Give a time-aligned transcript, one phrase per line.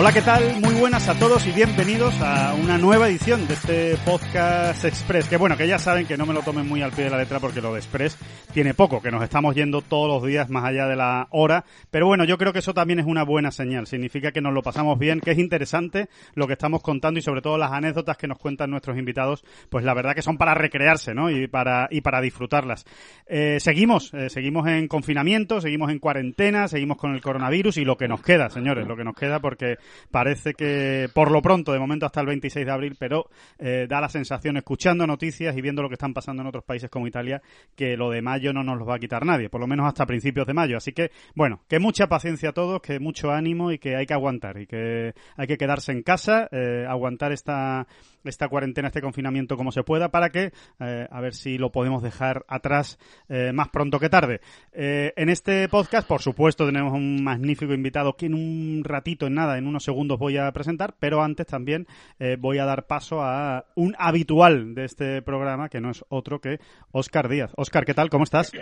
[0.00, 0.62] Hola, ¿qué tal?
[0.62, 5.28] Muy buenas a todos y bienvenidos a una nueva edición de este podcast Express.
[5.28, 7.18] Que bueno, que ya saben que no me lo tomen muy al pie de la
[7.18, 8.16] letra porque lo de Express
[8.54, 11.66] tiene poco, que nos estamos yendo todos los días más allá de la hora.
[11.90, 13.86] Pero bueno, yo creo que eso también es una buena señal.
[13.86, 17.42] Significa que nos lo pasamos bien, que es interesante lo que estamos contando y sobre
[17.42, 19.44] todo las anécdotas que nos cuentan nuestros invitados.
[19.68, 21.30] Pues la verdad que son para recrearse, ¿no?
[21.30, 22.86] Y para, y para disfrutarlas.
[23.26, 27.98] Eh, seguimos, eh, seguimos en confinamiento, seguimos en cuarentena, seguimos con el coronavirus y lo
[27.98, 29.76] que nos queda, señores, lo que nos queda porque
[30.10, 34.00] parece que por lo pronto, de momento hasta el 26 de abril, pero eh, da
[34.00, 37.42] la sensación, escuchando noticias y viendo lo que están pasando en otros países como Italia,
[37.74, 40.06] que lo de mayo no nos lo va a quitar nadie, por lo menos hasta
[40.06, 40.76] principios de mayo.
[40.76, 44.14] Así que, bueno, que mucha paciencia a todos, que mucho ánimo y que hay que
[44.14, 47.86] aguantar y que hay que quedarse en casa, eh, aguantar esta
[48.22, 52.02] esta cuarentena, este confinamiento como se pueda, para que eh, a ver si lo podemos
[52.02, 52.98] dejar atrás
[53.30, 54.42] eh, más pronto que tarde.
[54.72, 59.56] En este podcast, por supuesto, tenemos un magnífico invitado que en un ratito, en nada,
[59.56, 61.86] en unos segundos voy a presentar, pero antes también
[62.18, 66.40] eh, voy a dar paso a un habitual de este programa, que no es otro
[66.40, 66.58] que
[66.92, 67.50] Óscar Díaz.
[67.56, 68.10] Óscar, ¿qué tal?
[68.10, 68.52] ¿Cómo estás?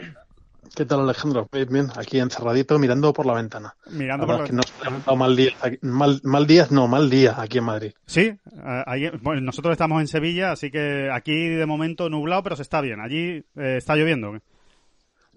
[0.77, 1.49] ¿Qué tal, Alejandro?
[1.51, 3.75] Bien, bien, aquí encerradito mirando por la ventana.
[3.91, 6.87] Mirando La por la es que nos ha levantado mal día, mal, mal día, no,
[6.89, 7.93] mal día aquí en Madrid.
[8.05, 8.33] Sí,
[8.87, 12.81] ahí- bueno, nosotros estamos en Sevilla, así que aquí de momento nublado, pero se está
[12.83, 13.01] bien.
[13.01, 14.39] Allí eh, está lloviendo.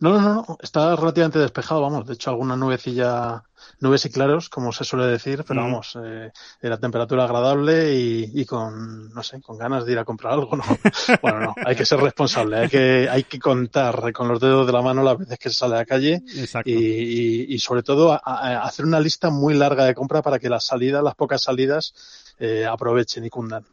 [0.01, 2.07] No, no, no, no, está relativamente despejado, vamos.
[2.07, 3.43] De hecho, alguna nubecilla,
[3.79, 5.63] nubes y claros, como se suele decir, pero Mm.
[5.63, 9.99] vamos, eh, de la temperatura agradable y, y con, no sé, con ganas de ir
[9.99, 10.63] a comprar algo, ¿no?
[11.21, 14.73] Bueno, no, hay que ser responsable, hay que, hay que contar con los dedos de
[14.73, 16.23] la mano las veces que se sale a la calle
[16.65, 20.39] y, y- y sobre todo a- a- hacer una lista muy larga de compra para
[20.39, 21.93] que las salidas, las pocas salidas,
[22.43, 23.63] eh, aprovechen y cundan.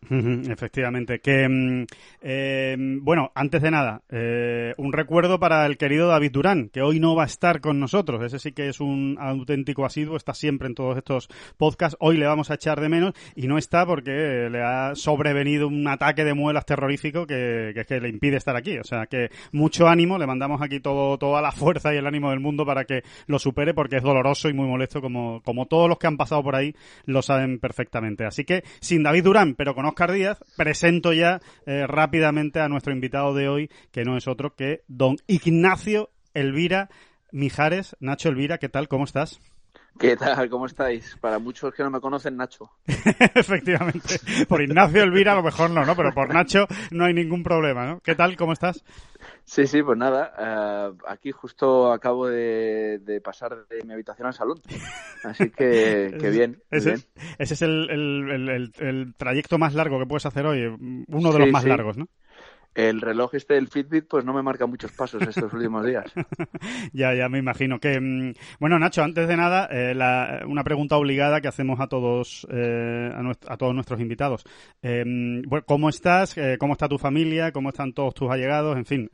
[0.46, 1.20] Efectivamente.
[1.20, 1.86] Que, mm,
[2.20, 7.00] eh, bueno, antes de nada, eh, un recuerdo para el querido David Durán, que hoy
[7.00, 8.22] no va a estar con nosotros.
[8.22, 11.96] Ese sí que es un auténtico asiduo, está siempre en todos estos podcasts.
[11.98, 15.88] Hoy le vamos a echar de menos y no está porque le ha sobrevenido un
[15.88, 18.76] ataque de muelas terrorífico que, que le impide estar aquí.
[18.76, 22.28] O sea que mucho ánimo, le mandamos aquí todo, toda la fuerza y el ánimo
[22.28, 25.88] del mundo para que lo supere porque es doloroso y muy molesto como, como todos
[25.88, 26.74] los que han pasado por ahí
[27.06, 28.26] lo saben perfectamente.
[28.26, 32.92] Así que sin David Durán, pero con Oscar Díaz, presento ya eh, rápidamente a nuestro
[32.92, 36.88] invitado de hoy, que no es otro que don Ignacio Elvira
[37.32, 37.96] Mijares.
[38.00, 38.88] Nacho Elvira, ¿qué tal?
[38.88, 39.40] ¿Cómo estás?
[39.98, 40.48] ¿Qué tal?
[40.48, 41.16] ¿Cómo estáis?
[41.20, 42.70] Para muchos que no me conocen, Nacho.
[43.34, 44.20] Efectivamente.
[44.48, 45.96] Por Ignacio Elvira a lo mejor no, ¿no?
[45.96, 48.00] Pero por Nacho no hay ningún problema, ¿no?
[48.00, 48.36] ¿Qué tal?
[48.36, 48.84] ¿Cómo estás?
[49.44, 50.32] Sí, sí, pues nada.
[50.38, 54.60] eh, aquí justo acabo de, de pasar de mi habitación al salón.
[55.24, 56.62] Así que, que bien.
[56.70, 57.02] Ese, bien.
[57.38, 60.64] ese es el, el- el- el- el trayecto más largo que puedes hacer hoy,
[61.08, 61.68] uno de los más sí.
[61.70, 62.06] largos, ¿no?
[62.78, 66.04] El reloj este del Fitbit pues no me marca muchos pasos estos últimos días.
[66.92, 70.96] Ya, ya me imagino que mm, bueno Nacho, antes de nada eh, la- una pregunta
[70.96, 73.10] obligada que hacemos a todos eh,
[73.48, 74.44] a, todos nuestros invitados.
[74.80, 75.02] Eh,
[75.46, 76.38] bueno, ¿Cómo estás?
[76.38, 77.50] Eh, ¿Cómo está tu familia?
[77.50, 78.76] ¿Cómo están todos tus allegados?
[78.76, 79.10] En fin,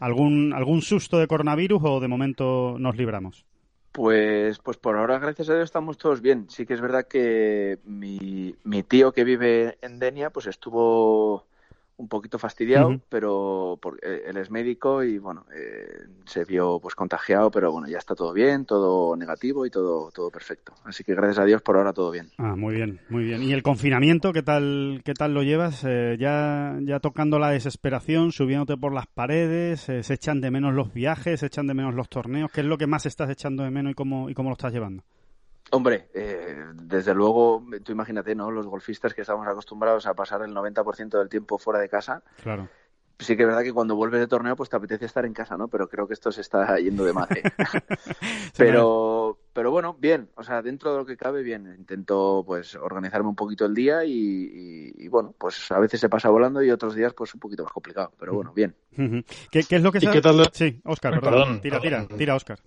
[0.00, 3.44] algún algún susto de coronavirus o de momento nos libramos.
[3.92, 6.46] Pues, pues por ahora, gracias a Dios, estamos todos bien.
[6.48, 11.46] Sí que es verdad que mi, mi tío que vive en Denia, pues estuvo
[11.96, 15.86] un poquito fastidiado, pero por- eh, él es médico y bueno, eh,
[16.26, 20.30] se vio pues contagiado, pero bueno, ya está todo bien, todo negativo y todo, todo
[20.30, 20.72] perfecto.
[20.84, 22.28] Así que gracias a Dios por ahora todo bien.
[22.38, 23.42] Ah, muy bien, muy bien.
[23.42, 25.84] ¿Y el confinamiento qué tal qué tal lo llevas?
[25.86, 30.74] Eh, ya ya tocando la desesperación, subiéndote por las paredes, eh, se echan de menos
[30.74, 32.50] los viajes, se echan de menos los torneos.
[32.52, 34.72] ¿Qué es lo que más estás echando de menos y cómo y cómo lo estás
[34.72, 35.04] llevando?
[35.74, 38.50] Hombre, eh, desde luego, tú imagínate, ¿no?
[38.50, 42.68] Los golfistas que estamos acostumbrados a pasar el 90% del tiempo fuera de casa, Claro.
[43.18, 45.56] sí que es verdad que cuando vuelves de torneo pues te apetece estar en casa,
[45.56, 45.68] ¿no?
[45.68, 47.42] Pero creo que esto se está yendo de madre.
[48.52, 51.74] Se Pero pero bueno, bien, o sea, dentro de lo que cabe, bien.
[51.78, 56.62] Intento pues organizarme un poquito el día y, bueno, pues a veces se pasa volando
[56.62, 58.74] y otros días pues un poquito más complicado, pero bueno, bien.
[59.50, 60.48] ¿Qué, es lo que qué tal?
[60.52, 61.60] Sí, Oscar, perdón.
[61.60, 62.58] tira, tira, tira, Oscar.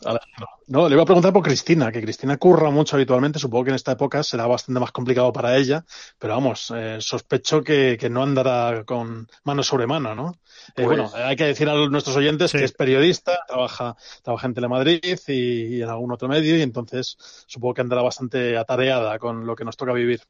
[0.68, 3.76] No, le iba a preguntar por Cristina, que Cristina curra mucho habitualmente, supongo que en
[3.76, 5.86] esta época será bastante más complicado para ella,
[6.20, 10.32] pero vamos, eh, sospecho que, no andará con mano sobre mano, ¿no?
[10.70, 14.54] Eh, pues bueno, hay que decir a nuestros oyentes que es periodista, trabaja, trabaja en
[14.54, 17.18] Telemadrid y, y en algún otro medio y entonces
[17.48, 20.22] supongo que andará bastante atareada con lo que nos toca vivir.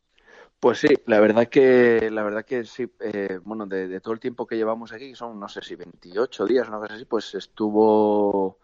[0.59, 4.47] Pues sí, la verdad que, la verdad que sí, eh, bueno, de, todo el tiempo
[4.47, 8.57] que llevamos aquí, son no sé si 28 días, una cosa así, pues estuvo,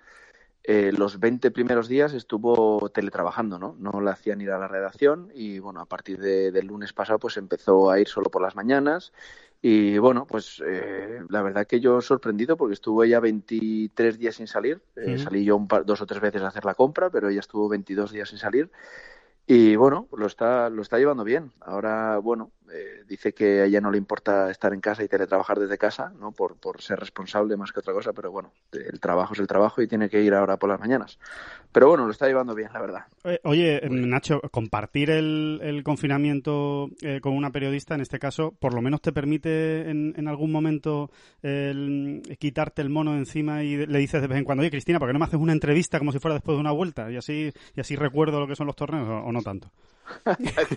[0.64, 3.76] eh, los 20 primeros días estuvo teletrabajando, ¿no?
[3.78, 7.38] No le hacían ir a la redacción y bueno, a partir del lunes pasado pues
[7.38, 9.12] empezó a ir solo por las mañanas
[9.64, 14.48] y bueno, pues eh, la verdad que yo sorprendido porque estuvo ya 23 días sin
[14.48, 14.82] salir.
[14.96, 17.42] Eh, salí yo un par, dos o tres veces a hacer la compra, pero ella
[17.42, 18.72] estuvo 22 días sin salir.
[19.54, 21.52] Y bueno, lo está, lo está llevando bien.
[21.60, 25.60] Ahora, bueno, eh, dice que a ella no le importa estar en casa y teletrabajar
[25.60, 26.32] desde casa, ¿no?
[26.32, 29.82] Por, por ser responsable más que otra cosa, pero bueno, el trabajo es el trabajo
[29.82, 31.20] y tiene que ir ahora por las mañanas.
[31.74, 33.02] Pero bueno, lo está llevando bien, la verdad.
[33.26, 38.74] Eh, oye, Nacho, compartir el, el confinamiento eh, con una periodista, en este caso, por
[38.74, 41.10] lo menos te permite en, algún momento
[42.40, 45.14] quitarte el mono encima y le dices de vez en cuando, oye, Cristina, ¿por qué
[45.14, 47.12] no me haces una entrevista como si fuera después de una vuelta?
[47.12, 49.70] Y así, y así recuerdo lo que son los torneos, o no tanto.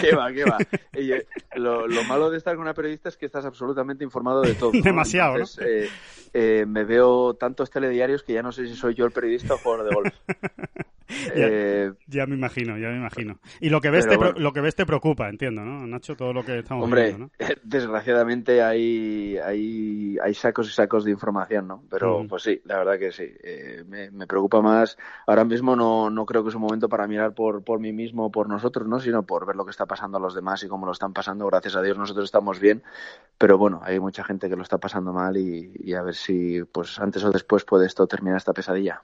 [0.00, 0.58] ¿Qué, va, qué va.
[0.92, 1.26] Eh,
[1.56, 4.72] lo, malo de estar con una periodista es que estás absolutamente informado de todo.
[4.82, 5.44] Demasiado, ¿no?
[5.60, 5.88] Eh,
[6.32, 9.58] eh, me veo tantos telediarios que ya no sé si soy yo el periodista o
[9.58, 10.14] jugador de golf.
[11.34, 13.38] Eh, ya, me imagino, ya me imagino.
[13.60, 16.14] Y lo que ves, te, lo que ves te preocupa, entiendo, ¿no, Nacho?
[16.14, 17.30] Todo lo que estamos Hombre, viendo, ¿no?
[17.62, 21.84] desgraciadamente hay, hay, hay sacos y sacos de información, ¿no?
[21.90, 23.24] Pero pues sí, la verdad que sí.
[23.42, 24.96] Eh, me, preocupa más.
[25.26, 28.26] Ahora mismo no, no creo que es un momento para mirar por, por mí mismo
[28.26, 29.00] o por nosotros, ¿no?
[29.00, 31.46] Sino por ver lo que está pasando a los demás y cómo lo están pasando.
[31.46, 32.82] Gracias a Dios nosotros estamos bien,
[33.38, 36.62] pero bueno, hay mucha gente que lo está pasando mal y, y a ver si
[36.64, 39.02] pues antes o después puede esto terminar esta pesadilla.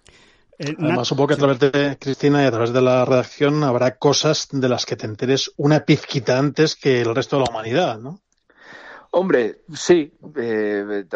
[0.59, 3.97] Eh, Además, supongo que a través de Cristina y a través de la redacción habrá
[3.97, 7.99] cosas de las que te enteres una pizquita antes que el resto de la humanidad,
[7.99, 8.21] ¿no?
[9.11, 10.13] Hombre, sí.
[10.37, 11.07] Eh,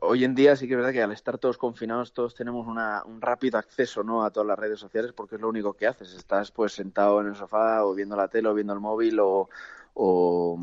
[0.00, 3.20] hoy en día sí que es verdad que al estar todos confinados todos tenemos un
[3.20, 4.24] rápido acceso ¿no?
[4.24, 6.14] a todas las redes sociales porque es lo único que haces.
[6.14, 9.48] Estás pues sentado en el sofá o viendo la tele o viendo el móvil o,
[9.94, 10.58] o,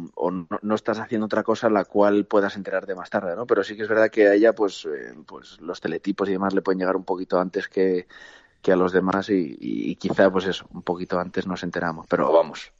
[0.61, 3.47] no, estás haciendo otra cosa la cual puedas enterarte más tarde, ¿no?
[3.47, 6.53] Pero sí que es verdad que a ella, pues, eh, pues los teletipos y demás
[6.53, 8.07] le pueden llegar un poquito antes que,
[8.61, 12.07] que a los demás y, y, quizá, pues eso, un poquito antes nos enteramos.
[12.07, 12.71] Pero vamos,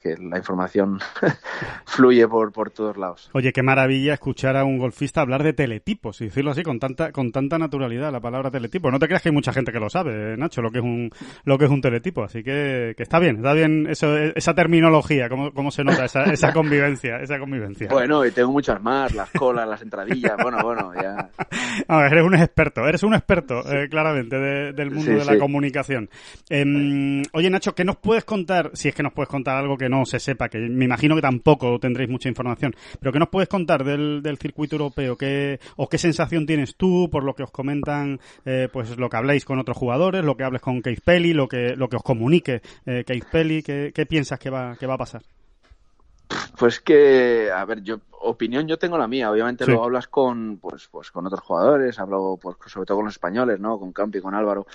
[0.00, 0.98] que la información
[1.86, 3.30] fluye por, por todos lados.
[3.32, 7.12] Oye, qué maravilla escuchar a un golfista hablar de teletipos y decirlo así con tanta
[7.12, 8.90] con tanta naturalidad la palabra teletipo.
[8.90, 11.10] No te creas que hay mucha gente que lo sabe, Nacho, lo que es un
[11.44, 15.28] lo que es un teletipo, así que, que está bien, está bien eso, esa terminología,
[15.28, 17.88] cómo, cómo se nota esa, esa convivencia, esa convivencia.
[17.90, 21.30] Bueno, y tengo muchas más, las colas, las entradillas, bueno, bueno, ya.
[22.06, 26.08] eres un experto, eres un experto, eh, claramente, del mundo de la comunicación.
[26.48, 29.88] Em, oye, Nacho, ¿qué nos puedes contar, si es que nos puedes contar algo que
[29.88, 33.48] no se sepa, que me imagino que tampoco tendréis mucha información, pero ¿qué nos puedes
[33.48, 35.16] contar del, del circuito europeo?
[35.16, 39.16] ¿Qué, ¿O qué sensación tienes tú por lo que os comentan, eh, pues lo que
[39.16, 42.02] habléis con otros jugadores, lo que hables con Keith Pelly, lo que, lo que os
[42.02, 43.62] comunique eh, Keith Pelly?
[43.62, 45.22] ¿qué, ¿Qué piensas que va, que va a pasar?
[46.58, 49.30] Pues que, a ver, yo opinión yo tengo la mía.
[49.30, 53.14] Obviamente luego hablas con, pues, pues con otros jugadores, hablo pues, sobre todo con los
[53.14, 53.78] españoles, ¿no?
[53.78, 54.66] Con Campi, con Álvaro.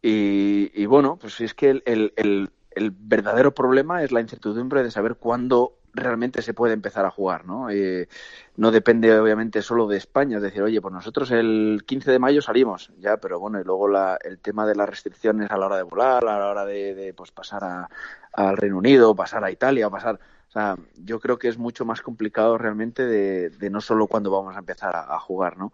[0.00, 2.50] Y, y bueno, pues es que el, el, el
[2.98, 7.70] verdadero problema es la incertidumbre de saber cuándo realmente se puede empezar a jugar, ¿no?
[7.70, 8.08] Eh,
[8.56, 12.42] no depende obviamente solo de España, es decir, oye, pues nosotros el 15 de mayo
[12.42, 15.76] salimos, ya, pero bueno, y luego la, el tema de las restricciones a la hora
[15.76, 17.88] de volar, a la hora de, pues pasar a,
[18.32, 20.18] al Reino Unido, pasar a Italia, pasar,
[20.48, 24.30] o sea, yo creo que es mucho más complicado realmente de, de no solo cuándo
[24.30, 25.72] vamos a empezar a, jugar, ¿no?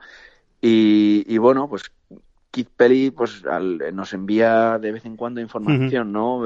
[0.61, 1.92] Y, y, bueno, pues
[2.50, 3.42] Kid Pelly pues
[3.92, 6.42] nos envía de vez en cuando información, ¿no?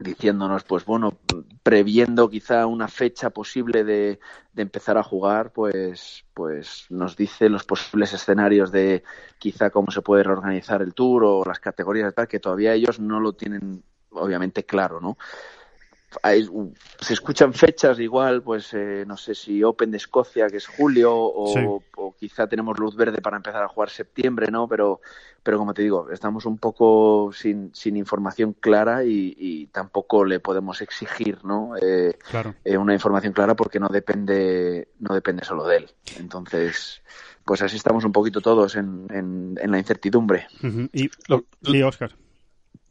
[0.00, 1.18] Diciéndonos, pues bueno,
[1.62, 4.18] previendo quizá una fecha posible de,
[4.52, 9.04] de, empezar a jugar, pues, pues nos dice los posibles escenarios de
[9.38, 13.20] quizá cómo se puede reorganizar el tour o las categorías tal, que todavía ellos no
[13.20, 15.16] lo tienen obviamente claro, ¿no?
[17.00, 21.12] Se escuchan fechas igual, pues eh, no sé si Open de Escocia, que es julio,
[21.14, 24.66] o, quizá tenemos luz verde para empezar a jugar septiembre, ¿no?
[24.66, 25.00] Pero,
[25.42, 30.80] pero como te digo, estamos un poco sin, sin información clara y, tampoco le podemos
[30.80, 31.74] exigir, ¿no?
[31.80, 32.18] Eh,
[32.64, 35.90] eh, una información clara porque no depende, no depende solo de él.
[36.18, 37.02] Entonces,
[37.44, 40.48] pues así estamos un poquito todos en, en, la incertidumbre.
[40.92, 41.10] Y,
[41.82, 42.10] Oscar.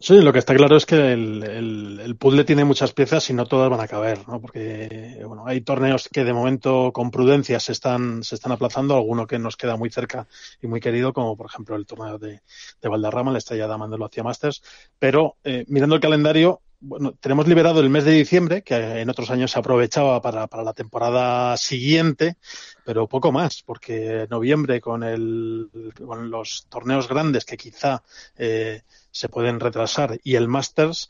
[0.02, 3.46] Sí, lo que está claro es que el, el, puzzle tiene muchas piezas y no
[3.46, 4.40] todas van a caber, ¿no?
[4.40, 9.28] Porque bueno, hay torneos que de momento con prudencia se están, se están aplazando, alguno
[9.28, 10.26] que nos queda muy cerca
[10.62, 12.42] y muy querido, como por ejemplo el torneo de,
[12.82, 14.64] de Valderrama, la estrella Dama de lo hacía Masters.
[14.98, 19.30] Pero eh, mirando el calendario, bueno, tenemos liberado el mes de diciembre, que en otros
[19.32, 22.38] años se aprovechaba para, para la temporada siguiente,
[22.86, 25.70] pero poco más, porque noviembre con, el,
[26.06, 28.02] con los torneos grandes que quizá
[28.38, 28.84] eh,
[29.20, 31.10] se pueden retrasar y el Masters,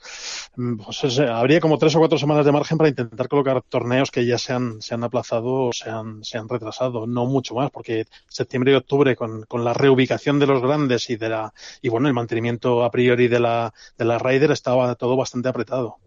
[0.56, 4.26] mm, pues habría como tres o cuatro semanas de margen para intentar colocar torneos que
[4.26, 7.70] ya se han, se han aplazado o se han, se han retrasado, no mucho más,
[7.70, 11.90] porque septiembre y octubre con, con la reubicación de los grandes y de la y
[11.90, 15.98] bueno el mantenimiento a priori de la de la Raider estaba todo bastante apretado.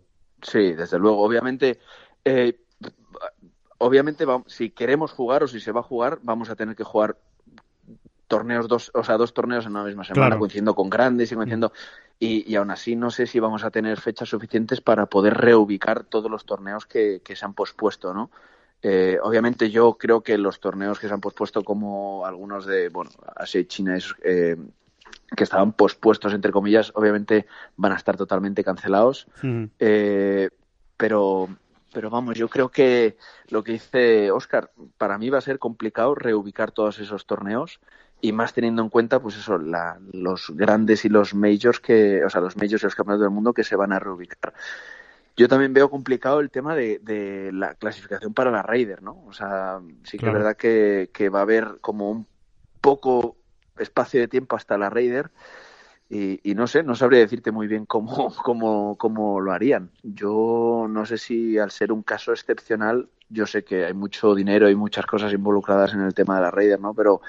[0.42, 1.78] Sí, desde luego, obviamente.
[2.24, 2.58] Eh,
[3.78, 7.16] obviamente, si queremos jugar o si se va a jugar, vamos a tener que jugar
[8.32, 11.70] torneos, dos, o sea, dos torneos en una misma semana, coincidiendo con grandes y coincidiendo.
[12.18, 16.04] Y, y, aún así no sé si vamos a tener fechas suficientes para poder reubicar
[16.04, 18.30] todos los torneos que, que se han pospuesto, ¿no?
[18.80, 23.10] Eh, obviamente yo creo que los torneos que se han pospuesto, como algunos de, bueno,
[23.36, 24.56] así China eh,
[25.36, 27.46] que estaban pospuestos, entre comillas, obviamente
[27.76, 29.26] van a estar totalmente cancelados.
[29.78, 30.48] Eh,
[30.96, 31.50] pero,
[31.92, 33.18] pero vamos, yo creo que
[33.50, 37.78] lo que dice Oscar, para mí va a ser complicado reubicar todos esos torneos
[38.22, 42.30] y más teniendo en cuenta, pues eso, la, los grandes y los majors que, o
[42.30, 44.54] sea, los majors y los campeonatos del mundo que se van a reubicar.
[45.36, 49.24] Yo también veo complicado el tema de, de la clasificación para la Raider, ¿no?
[49.26, 52.26] O sea, sí que es verdad que, que va a haber como un
[52.80, 53.36] poco
[53.76, 55.32] espacio de tiempo hasta la Raider
[56.08, 59.90] y, y, no sé, no sabría decirte muy bien cómo, cómo, cómo lo harían.
[60.04, 64.70] Yo no sé si al ser un caso excepcional, yo sé que hay mucho dinero
[64.70, 66.94] y muchas cosas involucradas en el tema de la Raider, ¿no?
[66.94, 67.22] Pero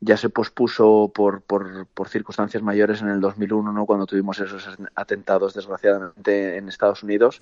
[0.00, 3.84] ya se pospuso por, por, por, circunstancias mayores en el 2001, ¿no?
[3.84, 7.40] cuando tuvimos esos atentados, desgraciadamente, en Estados Unidos.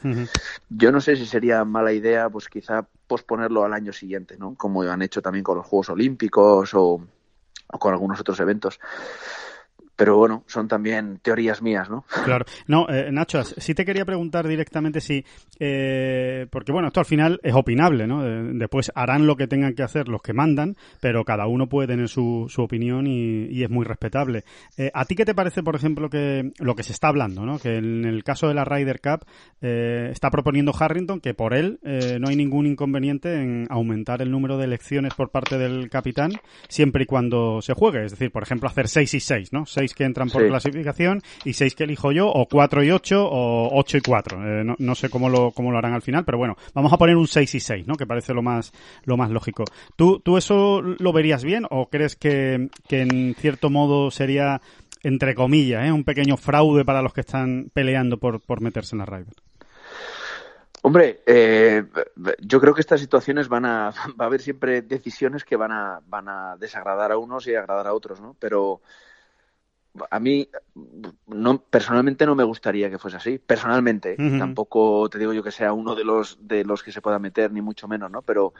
[0.70, 4.54] Yo no sé si sería mala idea, pues quizá posponerlo al año siguiente, ¿no?
[4.54, 7.06] como han hecho también con los Juegos Olímpicos o,
[7.68, 8.80] o con algunos otros eventos
[9.96, 12.04] pero bueno, son también teorías mías, ¿no?
[12.24, 12.44] Claro.
[12.66, 15.24] No, eh, Nacho, sí te quería preguntar directamente si,
[15.58, 18.22] eh, porque bueno, esto al final es opinable, ¿no?
[18.54, 22.08] después harán lo que tengan que hacer los que mandan, pero cada uno puede tener
[22.08, 24.44] su, su opinión y, es muy respetable.
[24.76, 27.58] Eh, ¿A ti qué te parece, por ejemplo, que lo que se está hablando, ¿no?
[27.58, 29.26] Que en el caso de la Ryder Cup
[29.60, 34.30] eh, está proponiendo Harrington que por él eh, no hay ningún inconveniente en aumentar el
[34.30, 36.32] número de elecciones por parte del capitán
[36.68, 39.66] siempre y cuando se juegue, es decir, por ejemplo, hacer 6 y 6, ¿no?
[39.94, 43.96] Que entran por clasificación y seis que elijo yo, o cuatro y ocho, o ocho
[43.96, 44.38] y cuatro.
[44.42, 47.16] Eh, no, sé cómo lo, cómo lo harán al final, pero bueno, vamos a poner
[47.16, 47.94] un seis y seis, ¿no?
[47.94, 48.72] Que parece lo más,
[49.04, 49.64] lo más lógico.
[49.96, 54.60] ¿Tú, ¿Tú eso lo verías bien o crees que, que en cierto modo sería,
[55.02, 55.92] entre comillas, ¿eh?
[55.92, 59.34] un pequeño fraude para los que están peleando por, por meterse en la Ryder?
[60.86, 61.82] Hombre, eh,
[62.38, 63.90] yo creo que estas situaciones van a,
[64.20, 67.88] va a haber siempre decisiones que van a, van a desagradar a unos y agradar
[67.88, 68.36] a otros, ¿no?
[68.38, 68.82] Pero
[70.10, 70.48] a mí
[71.26, 74.16] no personalmente no me gustaría que fuese así personalmente.
[74.16, 77.52] Tampoco te digo yo que sea uno de los de los que se pueda meter
[77.52, 78.54] ni mucho menos no pero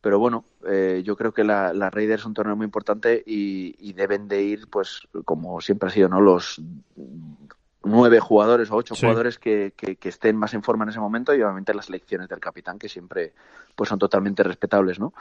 [0.00, 3.74] pero bueno eh, yo creo que la, la Raiders es un torneo muy importante y,
[3.78, 6.60] y, deben de ir pues como siempre ha sido no los
[7.84, 11.42] nueve jugadores o ocho jugadores que, que, estén más en forma en ese momento y
[11.42, 13.32] obviamente las elecciones del capitán que siempre
[13.74, 15.14] pues son totalmente respetables, ¿no?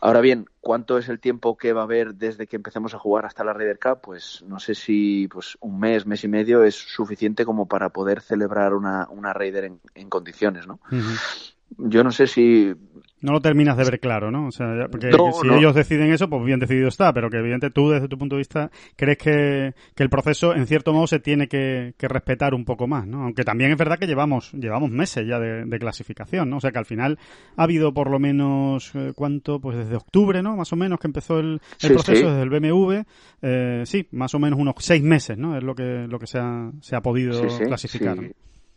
[0.00, 3.26] Ahora bien, ¿cuánto es el tiempo que va a haber desde que empecemos a jugar
[3.26, 4.00] hasta la Ryder Cup?
[4.02, 8.20] Pues no sé si pues un mes, mes y medio es suficiente como para poder
[8.20, 10.78] celebrar una, una Raider en, condiciones, ¿no?
[11.76, 12.74] Yo no sé si
[13.24, 14.48] no lo terminas de ver claro, ¿no?
[14.48, 17.88] O sea, porque si ellos deciden eso, pues bien decidido está, pero que evidentemente tú
[17.88, 21.48] desde tu punto de vista crees que, que el proceso en cierto modo se tiene
[21.48, 23.22] que, que, respetar un poco más, ¿no?
[23.22, 26.58] Aunque también es verdad que llevamos llevamos meses ya de, de clasificación, ¿no?
[26.58, 27.18] O sea que al final
[27.56, 29.58] ha habido por lo menos, eh, ¿cuánto?
[29.58, 30.54] Pues desde octubre, ¿no?
[30.54, 33.04] Más o menos que empezó el, el proceso desde el BMW,
[33.40, 35.56] eh, sí, más o menos unos seis meses, ¿no?
[35.56, 38.18] Es lo que, lo que se ha, se ha podido clasificar.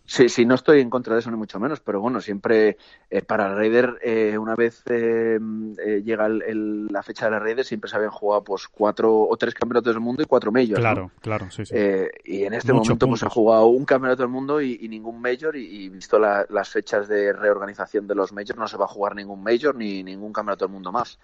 [0.10, 2.78] Sí, sí, no estoy en contra de eso ni mucho menos, pero bueno, siempre
[3.10, 5.38] eh, para el Raider, eh, una vez eh,
[5.86, 9.36] eh llega el, la fecha de la Raider, siempre se habían jugado pues cuatro o
[9.36, 10.80] tres campeonatos del mundo y cuatro majors.
[10.80, 11.74] Claro, claro, sí, sí.
[11.76, 15.20] Eh, y en este momento pues ha jugado un campeonato del mundo y, y ningún
[15.20, 18.90] major y, visto la, las fechas de reorganización de los majors no se va a
[18.90, 21.20] jugar ningún major ni ningún campeonato del mundo más.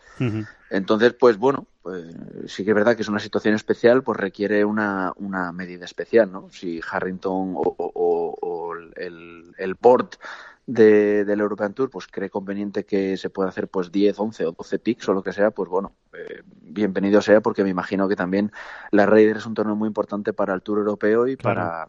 [0.70, 2.16] Entonces, pues bueno, pues
[2.48, 6.32] sí que es verdad que es una situación especial, pues requiere una, una medida especial,
[6.32, 6.50] ¿no?
[6.50, 10.12] Si Harrington o, o, o el, el board
[10.66, 14.52] de, del European Tour pues cree conveniente que se pueda hacer pues 10, 11 o
[14.54, 18.16] 12 picks o lo que sea, pues bueno, eh, bienvenido sea porque me imagino que
[18.16, 18.52] también
[18.92, 21.88] la Raider es un torneo muy importante para el Tour europeo y para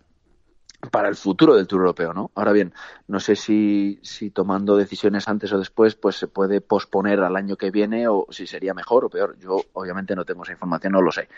[0.91, 2.31] para el futuro del Tour Europeo, ¿no?
[2.35, 2.73] Ahora bien,
[3.09, 7.57] no sé si, si tomando decisiones antes o después, pues se puede posponer al año
[7.57, 9.39] que viene o si sería mejor o peor.
[9.39, 11.29] Yo obviamente no tengo esa información, no lo sé.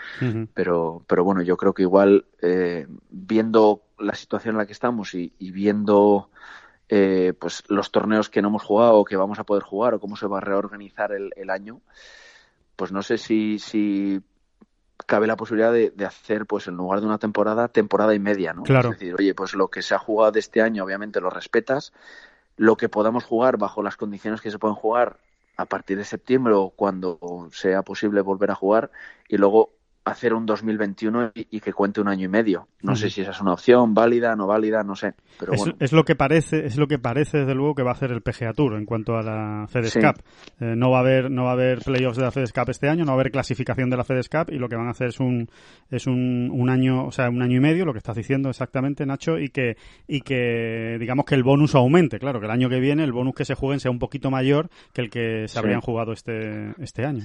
[0.55, 5.15] pero, pero bueno, yo creo que igual eh, viendo la situación en la que estamos
[5.15, 6.31] y, viendo
[6.89, 10.01] eh, pues los torneos que no hemos jugado o que vamos a poder jugar o
[10.01, 11.81] cómo se va a reorganizar el, el año,
[12.77, 14.21] pues no sé si, si
[15.05, 18.63] cabe la posibilidad de, hacer, pues en lugar de una temporada, temporada y media, ¿no?
[18.63, 18.91] Claro.
[18.91, 21.93] Es decir, oye, pues lo que se ha jugado de este año, obviamente lo respetas,
[22.57, 25.19] lo que podamos jugar bajo las condiciones que se pueden jugar
[25.57, 27.19] a partir de septiembre o cuando
[27.53, 28.91] sea posible volver a jugar
[29.29, 29.71] y luego
[30.07, 32.69] hacer un 2021 y, que cuente un año y medio.
[32.81, 35.15] No sé si esa es una opción válida, no válida, no sé.
[35.39, 35.75] Pero es, bueno.
[35.81, 38.23] es lo que parece, es lo que parece desde luego que va a hacer el
[38.23, 40.23] PGA Tour en cuanto a la FedEx Cup.
[40.61, 42.89] Eh, no va a haber, no va a haber playoffs de la FedEx Cup este
[42.89, 44.93] año, no va a haber clasificación de la FedEx Cup y lo que van a
[44.93, 45.51] hacer es un,
[45.91, 49.07] es un, un año, o sea, un año y medio, lo que estás diciendo exactamente,
[49.07, 52.79] Nacho, y que, y que digamos que el bonus aumente, claro, que el año que
[52.79, 55.81] viene el bonus que se jueguen sea un poquito mayor que el que se habrían
[55.81, 57.25] jugado este, este año.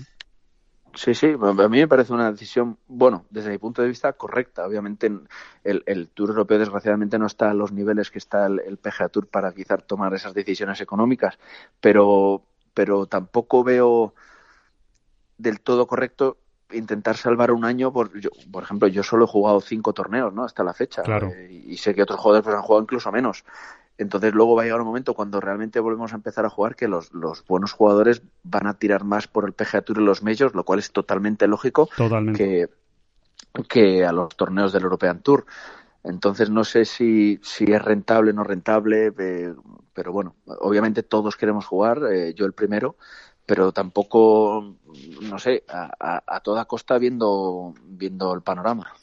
[0.94, 4.66] Sí, sí, a mí me parece una decisión, bueno, desde mi punto de vista, correcta.
[4.66, 5.12] Obviamente
[5.64, 9.10] el, el Tour Europeo desgraciadamente no está a los niveles que está el, el PGA
[9.10, 11.40] Tour para quizás tomar esas decisiones económicas,
[11.80, 12.44] pero,
[12.74, 14.14] pero tampoco veo
[15.38, 16.38] del todo correcto
[16.74, 17.92] intentar salvar un año.
[17.92, 20.44] Por, yo, por ejemplo, yo solo he jugado cinco torneos, ¿no?
[20.44, 21.04] Hasta la fecha.
[21.04, 21.32] Claro.
[21.34, 23.44] Eh, y sé que otros jugadores pues, han jugado incluso menos.
[23.98, 26.88] Entonces luego va a llegar un momento cuando realmente volvemos a empezar a jugar que
[26.88, 30.56] los, los buenos jugadores van a tirar más por el PGA Tour y los medios,
[30.56, 32.38] lo cual es totalmente lógico totalmente.
[33.54, 35.46] Que, que a los torneos del European Tour.
[36.04, 39.54] Entonces no sé si, si es rentable o no rentable, eh,
[39.94, 42.96] pero bueno, obviamente todos queremos jugar, eh, yo el primero,
[43.46, 44.78] pero tampoco,
[45.22, 48.94] no sé, a, a, a toda costa viendo, viendo el panorama.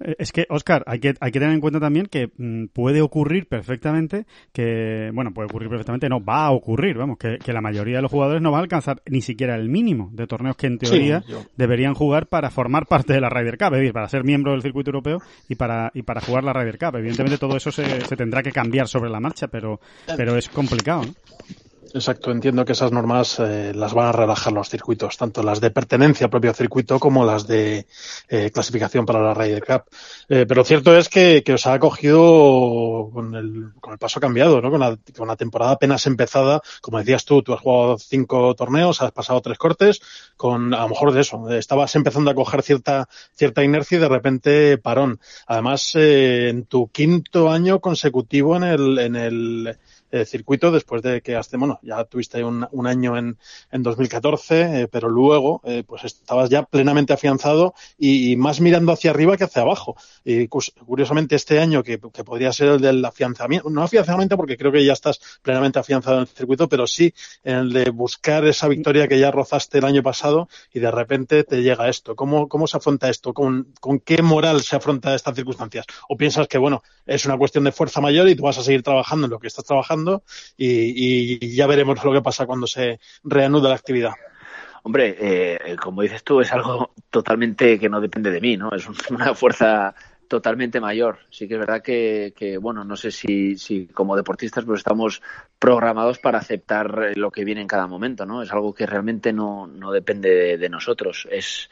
[0.00, 3.00] Eh, es que, Oscar, hay que, hay que tener en cuenta también que mm, puede
[3.00, 7.60] ocurrir perfectamente que, bueno, puede ocurrir perfectamente, no, va a ocurrir, vamos, que, que, la
[7.60, 10.66] mayoría de los jugadores no va a alcanzar ni siquiera el mínimo de torneos que
[10.66, 14.08] en teoría sí, deberían jugar para formar parte de la Ryder Cup, es decir, para
[14.08, 16.96] ser miembro del circuito europeo y para, y para jugar la Ryder Cup.
[16.96, 19.80] Evidentemente todo eso se, se tendrá que cambiar sobre la marcha, pero,
[20.16, 21.14] pero es complicado, ¿no?
[21.94, 25.70] Exacto, entiendo que esas normas eh, las van a relajar los circuitos, tanto las de
[25.70, 27.86] pertenencia al propio circuito como las de
[28.28, 29.84] eh, clasificación para la Ryder Cup.
[30.28, 34.60] Eh, pero cierto es que, que, os ha cogido con el, con el paso cambiado,
[34.60, 34.70] ¿no?
[34.70, 36.60] Con la, con la, temporada apenas empezada.
[36.80, 40.00] Como decías tú, tú has jugado cinco torneos, has pasado tres cortes,
[40.36, 44.08] con a lo mejor de eso, estabas empezando a coger cierta, cierta inercia y de
[44.08, 45.20] repente parón.
[45.46, 49.78] Además, en tu quinto año consecutivo en el, en el
[50.10, 53.36] eh, circuito después de que hasta, bueno, ya tuviste un, un año en,
[53.72, 59.10] en 2014, eh, pero luego eh, pues estabas ya plenamente afianzado y, más mirando hacia
[59.10, 59.96] arriba que hacia abajo.
[60.24, 64.70] Y curiosamente este año que, que, podría ser el del afianzamiento, no afianzamiento porque creo
[64.70, 68.68] que ya estás plenamente afianzado en el circuito, pero sí en el de buscar esa
[68.68, 72.14] victoria que ya rozaste el año pasado y de repente te llega esto.
[72.14, 73.34] ¿Cómo, cómo se afronta esto?
[73.34, 75.86] ¿Con, ¿Con qué moral se afronta estas circunstancias?
[76.08, 78.82] ¿O piensas que, bueno, es una cuestión de fuerza mayor y tú vas a seguir
[78.82, 79.95] trabajando en lo que estás trabajando
[80.56, 84.12] y, ya veremos lo que pasa cuando se reanuda la actividad.
[84.82, 88.70] Hombre, eh, como dices tú, es algo totalmente que no depende de mí, ¿no?
[88.72, 89.94] Es una fuerza
[90.28, 91.18] totalmente mayor.
[91.30, 95.22] Sí que es verdad que, bueno, no sé si, si, como deportistas pues estamos
[95.58, 98.42] programados para aceptar lo que viene en cada momento, ¿no?
[98.42, 101.28] Es algo que realmente no, no depende de, de nosotros.
[101.30, 101.68] Es,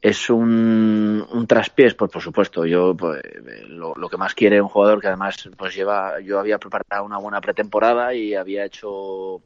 [0.00, 3.20] es un, un traspiés, pues por supuesto, yo pues,
[3.68, 7.18] lo, lo, que más quiere un jugador que además pues lleva, yo había preparado una
[7.18, 9.42] buena pretemporada y había hecho,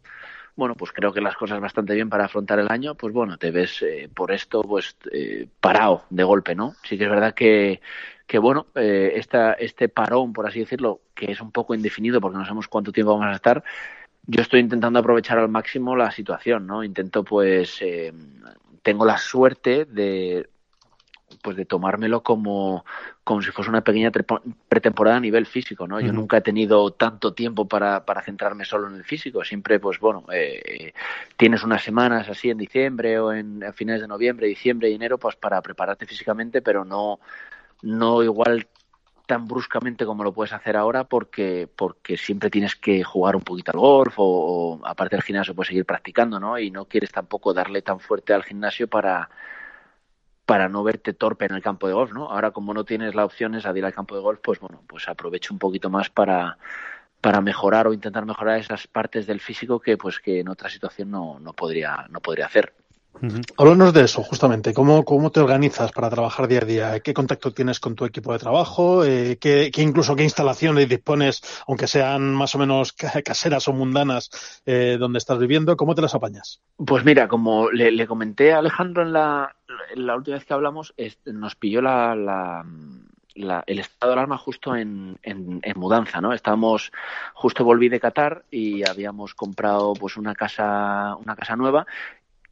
[0.54, 3.50] bueno, pues creo que las cosas bastante bien para afrontar el año, pues bueno, te
[3.50, 6.74] ves eh, por esto pues eh, parado de golpe, ¿no?
[6.84, 7.80] Sí que es verdad que,
[8.26, 12.36] que bueno, eh, esta, este parón, por así decirlo, que es un poco indefinido porque
[12.36, 13.64] no sabemos cuánto tiempo vamos a estar,
[14.26, 16.84] yo estoy intentando aprovechar al máximo la situación, ¿no?
[16.84, 18.12] Intento pues eh,
[18.82, 20.48] tengo la suerte de
[21.42, 22.84] pues de tomármelo como,
[23.24, 24.12] como si fuese una pequeña
[24.68, 25.96] pretemporada a nivel físico, ¿no?
[25.96, 26.06] Uh -huh.
[26.06, 29.42] Yo nunca he tenido tanto tiempo para, para centrarme solo en el físico.
[29.42, 30.92] Siempre, pues bueno, eh,
[31.36, 35.18] tienes unas semanas así en diciembre o en a finales de noviembre, diciembre y enero,
[35.18, 37.18] pues para prepararte físicamente, pero no,
[37.82, 38.66] no igual
[39.32, 43.72] tan bruscamente como lo puedes hacer ahora porque porque siempre tienes que jugar un poquito
[43.72, 47.80] al golf o, aparte del gimnasio puedes seguir practicando no y no quieres tampoco darle
[47.80, 49.30] tan fuerte al gimnasio para
[50.44, 53.24] para no verte torpe en el campo de golf no ahora como no tienes la
[53.24, 56.10] opción esa de ir al campo de golf pues bueno pues aprovecho un poquito más
[56.10, 56.58] para
[57.22, 61.10] para mejorar o intentar mejorar esas partes del físico que pues que en otra situación
[61.10, 62.74] no, no podría no podría hacer
[63.56, 64.74] Háblanos de eso, justamente.
[64.74, 67.00] ¿Cómo, ¿Cómo te organizas para trabajar día a día?
[67.00, 69.04] ¿Qué contacto tienes con tu equipo de trabajo?
[69.04, 74.96] Eh, ¿qué, incluso qué instalaciones dispones, aunque sean más o menos caseras o mundanas, eh,
[74.98, 75.76] donde estás viviendo?
[75.76, 76.60] ¿Cómo te las apañas?
[76.84, 79.54] Pues mira, como le, comenté a Alejandro en la,
[79.94, 80.94] la, última vez que hablamos,
[81.26, 86.32] nos pilló la, la, el estado de alarma justo en, en, en, mudanza, ¿no?
[86.32, 86.92] Estábamos,
[87.34, 91.86] justo volví de Qatar y habíamos comprado pues una casa, una casa nueva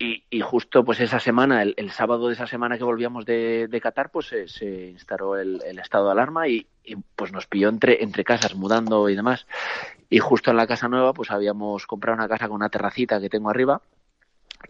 [0.02, 4.10] y, justo pues esa semana, el, sábado de esa semana que volvíamos de, de Qatar,
[4.10, 6.66] pues se, instaló el, estado de alarma y,
[7.14, 9.46] pues nos pilló entre, entre casas, mudando y demás.
[10.08, 13.28] Y justo en la casa nueva, pues habíamos comprado una casa con una terracita que
[13.28, 13.82] tengo arriba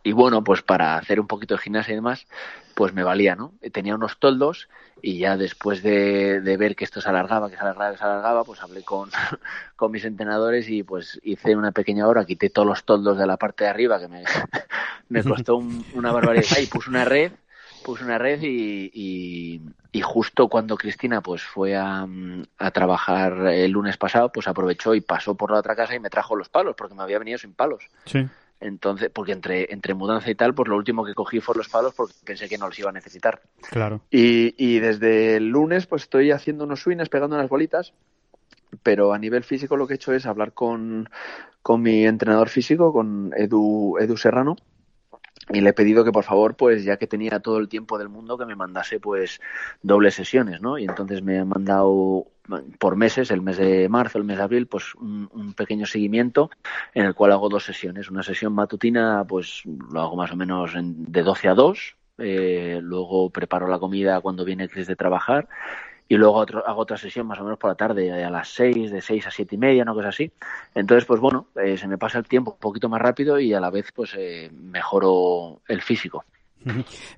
[0.02, 2.26] y bueno, pues para hacer un poquito de gimnasia y demás,
[2.74, 3.52] pues me valía, ¿no?
[3.72, 4.68] Tenía unos toldos
[5.02, 8.44] y ya después de, ver que esto se alargaba, que se alargaba, que se alargaba,
[8.44, 9.10] pues hablé con,
[9.76, 13.36] con mis entrenadores y pues hice una pequeña hora, quité todos los toldos de la
[13.36, 14.24] parte de arriba que me,
[15.08, 15.56] me costó
[15.94, 17.32] una barbaridad y puse una red
[17.82, 18.90] puse una red y,
[19.92, 22.06] y, justo cuando Cristina pues fue a,
[22.58, 26.10] a, trabajar el lunes pasado pues aprovechó y pasó por la otra casa y me
[26.10, 28.28] trajo los palos porque me había venido sin palos sí.
[28.60, 31.94] Entonces, porque entre, entre mudanza y tal, pues lo último que cogí fue los palos
[31.94, 33.40] porque pensé que no los iba a necesitar.
[33.70, 34.02] Claro.
[34.10, 37.94] Y, y desde el lunes, pues estoy haciendo unos swings, pegando unas bolitas,
[38.82, 41.08] pero a nivel físico lo que he hecho es hablar con,
[41.62, 44.56] con mi entrenador físico, con Edu, Edu Serrano,
[45.52, 48.08] y le he pedido que por favor, pues ya que tenía todo el tiempo del
[48.08, 49.40] mundo, que me mandase pues
[49.82, 50.78] dobles sesiones, ¿no?
[50.78, 52.26] Y entonces me ha mandado
[52.78, 56.50] por meses, el mes de marzo, el mes de abril, pues un, pequeño seguimiento
[56.94, 58.10] en el cual hago dos sesiones.
[58.10, 61.96] Una sesión matutina, pues lo hago más o menos de 12 a 2.
[62.18, 65.48] Eh, luego preparo la comida cuando viene Chris de trabajar
[66.10, 69.00] y luego hago otra sesión más o menos por la tarde, a las 6, de
[69.00, 70.32] 6 a siete y media, una cosa así.
[70.74, 73.60] Entonces, pues bueno, eh, se me pasa el tiempo un poquito más rápido y a
[73.60, 76.24] la vez pues eh, mejoro el físico.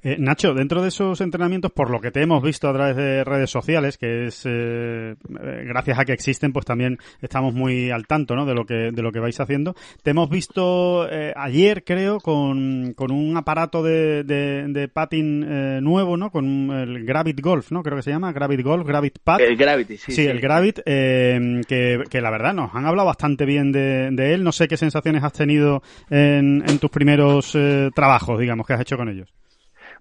[0.03, 3.25] Eh, Nacho, dentro de esos entrenamientos, por lo que te hemos visto a través de
[3.25, 8.37] redes sociales, que es eh, gracias a que existen, pues también estamos muy al tanto,
[8.37, 8.47] ¿no?
[8.47, 9.75] De lo que de lo que vais haciendo.
[10.03, 16.17] Te hemos visto eh, ayer, creo, con, con un aparato de, de, de patin nuevo,
[16.17, 16.31] ¿no?
[16.31, 17.83] Con el Gravit Golf, ¿no?
[17.83, 19.41] Creo que se llama Gravit Golf, Gravit Pad.
[19.41, 20.13] El Gravity, sí.
[20.13, 24.45] Sí, el Gravit, que, que la verdad nos han hablado bastante bien de, de él.
[24.45, 27.57] No sé qué sensaciones has tenido en, en tus primeros
[27.95, 29.32] trabajos, digamos, que has hecho con ellos.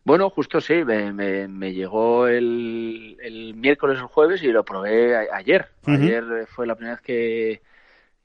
[0.04, 5.16] Bueno, justo sí, me, me, llegó el, el, miércoles o el jueves y lo probé
[5.32, 5.70] ayer.
[5.86, 7.62] Ayer fue la primera vez que,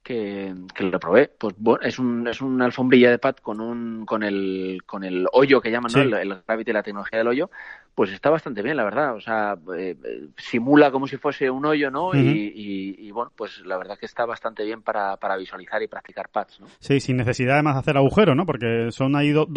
[0.03, 1.29] que, lo probé.
[1.29, 5.27] Pues bueno, es, un, es una alfombrilla de pad con un con el, con el
[5.33, 6.01] hoyo que llaman, ¿no?
[6.01, 7.51] El, el Gravity, la tecnología del hoyo,
[7.97, 9.17] pues está bastante bien, la verdad.
[9.17, 9.97] O sea, eh,
[10.37, 12.15] simula como si fuese un hoyo, ¿no?
[12.15, 16.61] y, bueno, pues la verdad que está bastante bien para, para visualizar y practicar pads,
[16.61, 16.67] ¿no?
[16.79, 18.45] Sí, sin necesidad además de hacer agujero, ¿no?
[18.45, 19.49] Porque son ahí dos,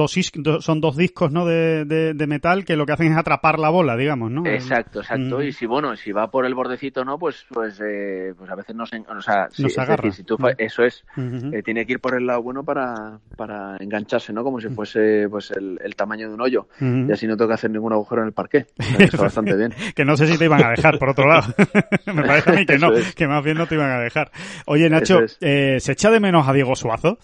[0.62, 1.46] son dos discos, ¿no?
[1.46, 4.46] De, de, metal que lo que hacen es atrapar la bola, digamos, ¿no?
[4.46, 5.44] Exacto, exacto.
[5.44, 7.20] Y si, bueno, si va por el bordecito, ¿no?
[7.20, 10.12] Pues, pues, eh, pues a veces no se, o sea, si, agarra.
[10.12, 14.32] si tú, eso es, eh, tiene que ir por el lado bueno para, para engancharse,
[14.32, 14.46] ¿no?
[14.46, 16.68] Como si fuese, pues, el, el tamaño de un hoyo.
[16.80, 18.66] Y así no tengo que hacer ningún agujero en el parque.
[18.78, 19.74] Está bastante bien.
[19.96, 21.54] que no sé si te iban a dejar, por otro lado.
[22.06, 24.32] Me parece a mí que no, que más bien no te iban a dejar.
[24.66, 27.18] Oye, Nacho, eh, ¿se echa de menos a Diego Suazo?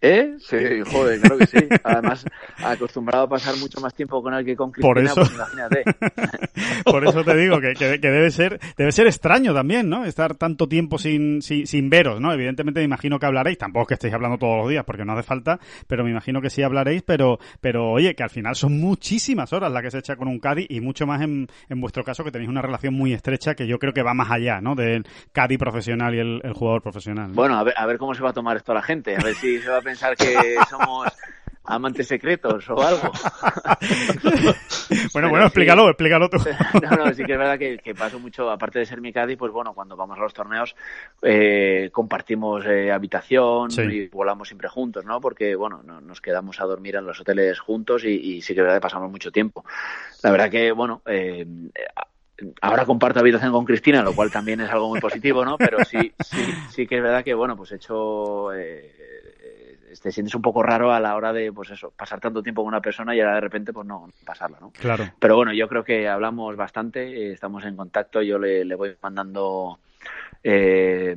[0.00, 0.34] ¿Eh?
[0.38, 1.58] Sí, joder, creo que sí.
[1.82, 2.26] Además,
[2.62, 5.14] acostumbrado a pasar mucho más tiempo con él que con Cristina, Por eso...
[5.14, 5.84] pues imagínate.
[6.84, 10.04] Por eso te digo que, que, debe ser debe ser extraño también, ¿no?
[10.04, 12.32] Estar tanto tiempo sin, sin, sin, veros, ¿no?
[12.32, 15.22] Evidentemente me imagino que hablaréis, tampoco que estéis hablando todos los días porque no hace
[15.22, 19.54] falta, pero me imagino que sí hablaréis, pero, pero oye, que al final son muchísimas
[19.54, 22.24] horas las que se echa con un Cádiz y mucho más en, en vuestro caso
[22.24, 24.74] que tenéis una relación muy estrecha que yo creo que va más allá, ¿no?
[24.74, 27.30] Del Cádiz profesional y el, el jugador profesional.
[27.32, 29.34] Bueno, a ver, a ver cómo se va a tomar esto la gente, a ver
[29.34, 31.08] si se va a pensar pensar que somos
[31.66, 33.10] amantes secretos o algo.
[35.14, 36.36] bueno, bueno, explícalo, explícalo tú.
[36.82, 39.38] no, no, sí que es verdad que, que, paso mucho, aparte de ser mi Cádiz,
[39.38, 40.76] pues bueno, cuando vamos a los torneos
[41.22, 45.20] eh, compartimos eh, habitación y volamos siempre juntos, ¿no?
[45.20, 48.64] Porque, bueno, nos quedamos a dormir en los hoteles juntos y, y sí que es
[48.64, 49.64] verdad que pasamos mucho tiempo.
[50.22, 51.46] La verdad que, bueno, eh,
[52.60, 55.56] ahora comparto habitación con Cristina, lo cual también es algo muy positivo, ¿no?
[55.56, 58.52] Pero sí, sí, sí que es verdad que, bueno, pues he hecho...
[58.52, 58.92] Eh,
[60.00, 62.68] te sientes un poco raro a la hora de, pues eso, pasar tanto tiempo con
[62.68, 64.70] una persona y ahora de repente, pues no, pasarla, ¿no?
[64.70, 65.04] Claro.
[65.18, 68.96] Pero bueno, yo creo que hablamos bastante, eh, estamos en contacto, yo le, le voy
[69.02, 69.78] mandando
[70.42, 71.16] eh,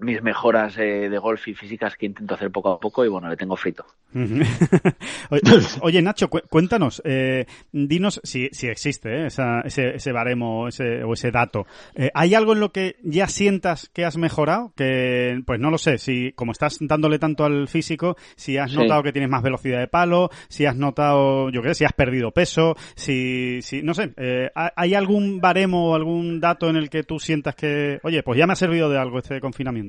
[0.00, 3.28] mis mejoras eh, de golf y físicas que intento hacer poco a poco y bueno,
[3.28, 3.84] le tengo frito.
[5.82, 11.30] Oye, Nacho, cuéntanos, eh, dinos si, si existe eh, ese, ese, baremo ese, o ese
[11.30, 11.66] dato.
[11.94, 14.72] Eh, ¿Hay algo en lo que ya sientas que has mejorado?
[14.74, 19.02] Que, pues no lo sé, si como estás dándole tanto al físico, si has notado
[19.02, 22.30] que tienes más velocidad de palo, si has notado, yo qué sé, si has perdido
[22.30, 24.12] peso, si, si no sé,
[24.54, 28.46] ¿hay algún baremo o algún dato en el que tú sientas que, oye, pues ya
[28.46, 29.85] me ha servido de algo este confinamiento?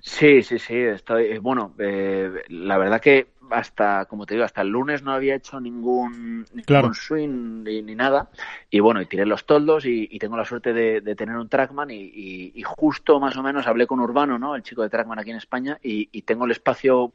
[0.00, 4.62] Sí, sí, sí, estoy, eh, bueno, eh, la verdad que hasta, como te digo, hasta
[4.62, 6.46] el lunes no había hecho ningún,
[6.94, 8.30] swing ni, nada.
[8.70, 12.62] Y bueno, y tiré los toldos y, tengo la suerte de, tener un trackman y,
[12.64, 14.54] justo más o menos hablé con Urbano, ¿no?
[14.54, 17.12] El chico de trackman aquí en España y, tengo el espacio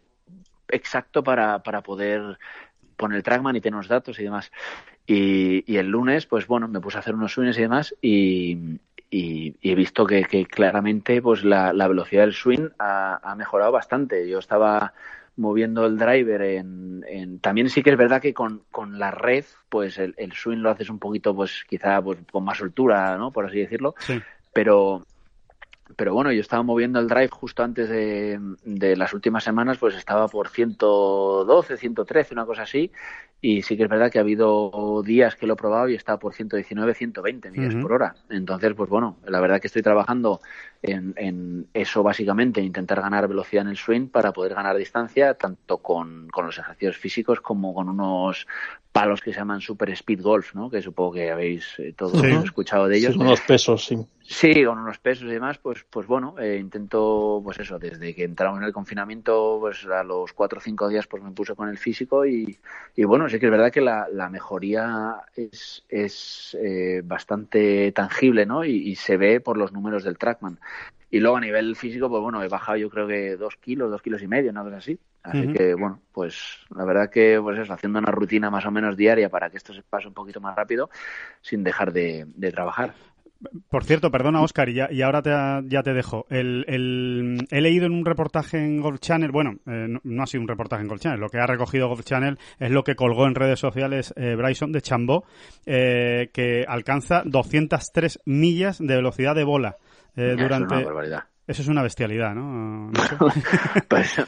[0.67, 2.37] exacto para, para poder
[2.97, 4.51] poner el trackman y tener los datos y demás.
[5.07, 8.79] Y, el lunes, pues bueno, me puse a hacer unos swings y demás y,
[9.15, 14.27] y, he visto que, claramente pues la, velocidad del swing ha, mejorado bastante.
[14.27, 14.93] Yo estaba
[15.37, 19.97] moviendo el driver en, también sí que es verdad que con, con la red pues
[19.97, 23.59] el, swing lo haces un poquito pues quizá pues con más soltura no por así
[23.59, 23.95] decirlo.
[24.53, 25.05] Pero
[25.95, 29.95] pero bueno, yo estaba moviendo el drive justo antes de, de, las últimas semanas, pues
[29.95, 32.91] estaba por 112, 113, una cosa así,
[33.41, 36.17] y sí que es verdad que ha habido días que lo he probado y está
[36.17, 38.15] por 119, 120 millas por hora.
[38.29, 40.41] Entonces, pues bueno, la verdad que estoy trabajando
[40.81, 45.77] en, en, eso básicamente, intentar ganar velocidad en el swing para poder ganar distancia, tanto
[45.77, 48.47] con, con los ejercicios físicos como con unos
[48.91, 50.69] palos que se llaman Super Speed Golf, ¿no?
[50.69, 53.13] Que supongo que habéis eh, todos escuchado de ellos.
[53.13, 53.97] Sí, unos pesos, sí.
[54.21, 58.23] Sí, con unos pesos y demás, pues, pues bueno, eh, intento, pues eso, desde que
[58.23, 61.69] entramos en el confinamiento, pues a los cuatro o cinco días, pues me puse con
[61.69, 62.57] el físico y,
[62.95, 68.45] y bueno, sí que es verdad que la, la mejoría es, es eh, bastante tangible,
[68.45, 68.63] ¿no?
[68.65, 70.59] Y, y, se ve por los números del Trackman.
[71.09, 74.01] Y luego a nivel físico, pues bueno, he bajado yo creo que dos kilos, dos
[74.01, 74.99] kilos y medio, una cosa así.
[75.25, 78.95] Así que, bueno, pues la verdad que, pues eso, haciendo una rutina más o menos
[78.95, 80.89] diaria para que esto se pase un poquito más rápido
[81.41, 82.93] sin dejar de, trabajar.
[83.69, 85.29] Por cierto, perdona Oscar, y, ya, y ahora te,
[85.67, 86.25] ya te dejo.
[86.29, 90.41] El, el, he leído en un reportaje en Golf Channel, bueno, eh, no, ha sido
[90.41, 93.27] un reportaje en Golf Channel, lo que ha recogido Golf Channel es lo que colgó
[93.27, 95.25] en redes sociales eh, Bryson de Chambó,
[95.65, 99.77] eh, que alcanza 203 millas de velocidad de bola
[100.15, 100.75] durante...
[101.47, 102.91] Eso es una bestialidad, ¿no?
[103.87, 104.19] pues,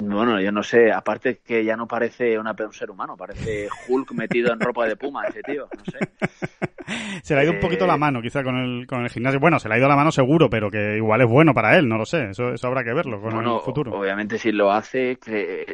[0.00, 0.92] bueno, yo no sé.
[0.92, 4.94] Aparte que ya no parece una, un ser humano, parece Hulk metido en ropa de
[4.94, 5.98] puma ese tío, no sé.
[7.22, 9.38] Se le ha ido un poquito la eh, mano, quizá, con el, con el gimnasio.
[9.38, 11.88] Bueno, se le ha ido la mano seguro, pero que igual es bueno para él,
[11.88, 12.30] no lo sé.
[12.30, 13.92] Eso, eso habrá que verlo con el futuro.
[13.92, 15.16] Obviamente, si lo hace,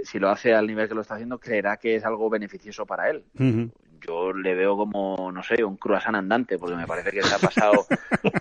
[0.05, 3.09] si lo hace al nivel que lo está haciendo, creerá que es algo beneficioso para
[3.11, 3.25] él
[4.07, 7.39] yo le veo como, no sé, un croissant andante, porque me parece que se ha
[7.39, 7.87] pasado.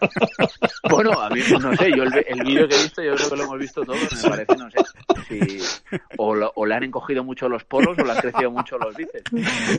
[0.89, 3.43] bueno, a mí no sé, yo el, vídeo que he visto, yo creo que lo
[3.43, 4.79] hemos visto todos, me parece, no sé,
[5.27, 5.59] si
[6.17, 9.31] o, le han encogido mucho los polos o le han crecido mucho los bíceps.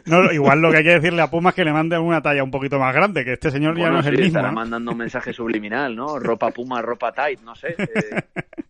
[0.07, 2.43] No, igual lo que hay que decirle a Puma es que le mande una talla
[2.43, 4.27] un poquito más grande, que este señor ya no es el mismo.
[4.27, 6.19] Estará mandando un mensaje subliminal, ¿no?
[6.19, 7.75] Ropa Puma, ropa tight, no sé.
[7.79, 8.23] Eh.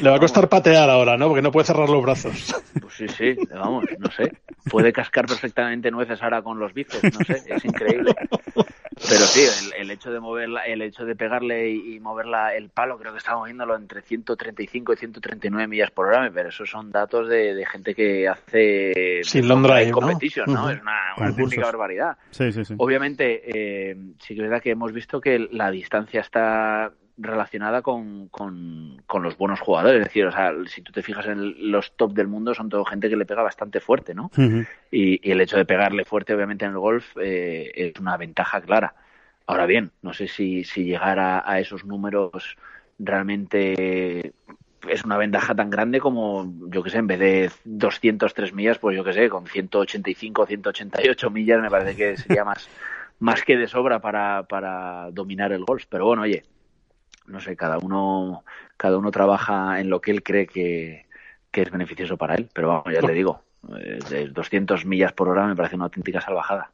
[0.00, 1.28] Le va a costar patear ahora, ¿no?
[1.28, 2.54] Porque no puede cerrar los brazos.
[2.80, 4.32] Pues sí, sí, vamos, no sé.
[4.70, 8.14] Puede cascar perfectamente nueces ahora con los bíceps, no sé, es increíble.
[8.54, 9.42] Pero sí,
[9.76, 13.46] el, hecho de moverla, el hecho de pegarle y, moverla el palo, creo que estamos
[13.46, 18.28] viéndolo entre 135 y 139 millas por hora, pero esos son datos de, gente que
[18.28, 20.70] hace Sin long drive, competition, ¿no?
[20.70, 22.16] Es una, una barbaridad.
[22.30, 22.74] Sí, sí, sí.
[22.78, 28.28] Obviamente, eh, sí que es verdad que hemos visto que la distancia está relacionada con,
[28.28, 30.00] con, los buenos jugadores.
[30.00, 32.84] Es decir, o sea, si tú te fijas en los top del mundo, son todo
[32.84, 34.30] gente que le pega bastante fuerte, ¿no?
[34.90, 38.94] y, el hecho de pegarle fuerte, obviamente, en el golf eh, es una ventaja clara.
[39.46, 42.56] Ahora bien, no sé si, si llegar a, esos números
[42.98, 44.32] realmente
[44.88, 48.96] es una ventaja tan grande como, yo que sé, en vez de 203 millas, pues
[48.96, 52.68] yo que sé, con 185, 188 millas me parece que sería más,
[53.18, 55.84] más que de sobra para, para dominar el golf.
[55.88, 56.44] Pero bueno, oye,
[57.26, 58.44] no sé, cada uno,
[58.76, 61.06] cada uno trabaja en lo que él cree que,
[61.52, 62.48] es beneficioso para él.
[62.52, 66.70] Pero vamos, ya le digo, de 200 millas por hora me parece una auténtica salvajada.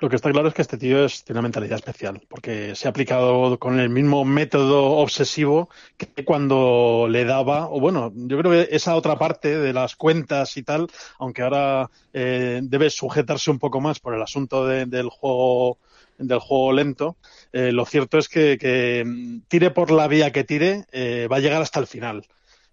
[0.00, 2.88] Lo que está claro es que este tío es, tiene una mentalidad especial, porque se
[2.88, 8.50] ha aplicado con el mismo método obsesivo que cuando le daba, o bueno, yo creo
[8.50, 13.58] que esa otra parte de las cuentas y tal, aunque ahora eh, debe sujetarse un
[13.58, 15.78] poco más por el asunto del juego
[16.18, 17.16] del juego lento,
[17.52, 21.40] eh, lo cierto es que, mm, tire por la vía que tire, eh, va a
[21.40, 22.26] llegar hasta el final.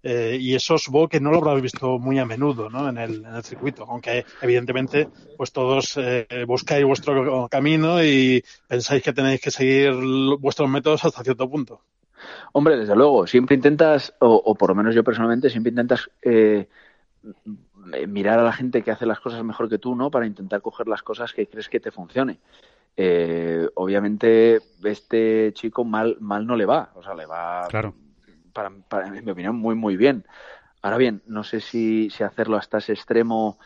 [0.04, 2.90] Eh, y eso supongo que no lo habrás visto muy a menudo ¿no?
[2.90, 5.96] en, el, circuito, aunque evidentemente pues todos
[6.48, 9.94] buscáis vuestro camino y pensáis que tenéis que seguir
[10.40, 11.82] vuestros métodos hasta cierto punto.
[12.54, 16.68] Hombre, desde luego, siempre intentas, o, por lo menos yo personalmente, siempre intentas eh,
[18.08, 20.12] mirar a la gente que hace las cosas mejor que tú, ¿no?
[20.12, 22.40] Para intentar coger las cosas que crees que te funcione.
[22.98, 27.96] Eh, obviamente, este chico mal, mal no le va, o sea, le va, claro.
[28.54, 30.26] para, para, en mi opinión, muy, muy bien.
[30.82, 33.58] Ahora bien, no sé si, si hacerlo hasta ese extremo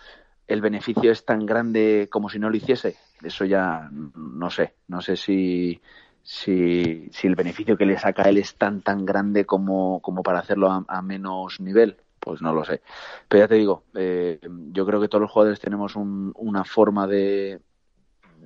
[0.47, 2.97] el beneficio es tan grande como si no lo hiciese.
[3.23, 4.75] Eso ya no sé.
[4.87, 5.81] No sé si,
[6.21, 10.23] si, si el beneficio que le saca a él es tan tan grande como, como
[10.23, 11.97] para hacerlo a, menos nivel.
[12.19, 12.81] Pues no lo sé.
[13.27, 14.39] Pero ya te digo, eh,
[14.71, 17.59] yo creo que todos los jugadores tenemos una forma de,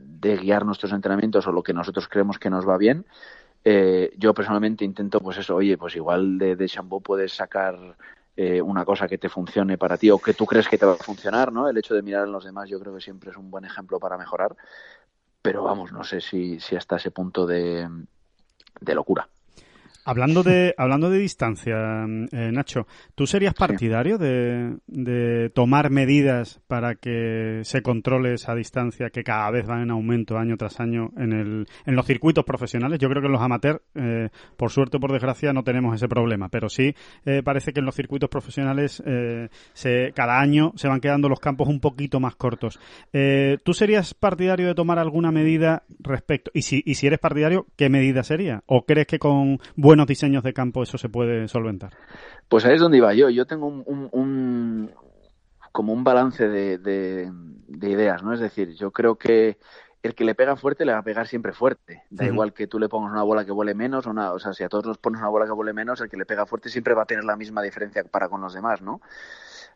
[0.03, 3.05] de guiar nuestros entrenamientos o lo que nosotros creemos que nos va bien.
[3.63, 6.69] Eh, yo personalmente intento, pues eso, oye, pues igual de, de
[7.03, 7.77] puedes sacar
[8.35, 10.93] eh, una cosa que te funcione para ti o que tú crees que te va
[10.93, 11.67] a funcionar, ¿no?
[11.67, 13.99] El hecho de mirar en los demás yo creo que siempre es un buen ejemplo
[13.99, 14.55] para mejorar,
[15.41, 17.88] pero vamos, no sé si, si hasta ese punto de,
[18.79, 19.27] de locura.
[20.10, 21.76] Hablando de, hablando de distancia,
[22.32, 29.12] eh, Nacho, ¿tú serías partidario de, de, tomar medidas para que se controle esa distancia
[29.12, 32.98] que cada vez va en aumento año tras año en, el, en los circuitos profesionales?
[32.98, 36.08] Yo creo que en los amateurs, eh, por suerte o por desgracia, no tenemos ese
[36.08, 39.04] problema, pero sí eh, parece que en los circuitos profesionales
[39.74, 42.80] se, cada año se van quedando los campos un poquito más cortos.
[43.12, 46.50] ¿Tú serías partidario de tomar alguna medida respecto?
[46.56, 48.63] Y si, y si eres partidario, ¿qué medida sería?
[48.65, 49.60] ¿O crees que con
[49.99, 51.91] buenos diseños de campo eso se puede solventar?
[52.47, 53.29] Pues ahí es donde iba yo.
[53.29, 54.91] Yo tengo un,
[55.73, 57.31] como un balance de,
[57.81, 58.33] ideas, ¿no?
[58.33, 59.57] Es decir, yo creo que
[60.01, 62.03] el que le pega fuerte le va a pegar siempre fuerte.
[62.09, 64.53] Da igual que tú le pongas una bola que vuele menos o una, o sea,
[64.53, 66.69] si a todos nos pones una bola que vuele menos, el que le pega fuerte
[66.69, 69.01] siempre va a tener la misma diferencia para con los demás, ¿no?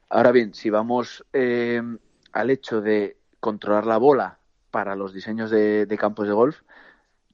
[0.07, 1.81] Ahora bien, si vamos eh,
[2.31, 4.39] al hecho de controlar la bola
[4.71, 6.61] para los diseños de campos de golf,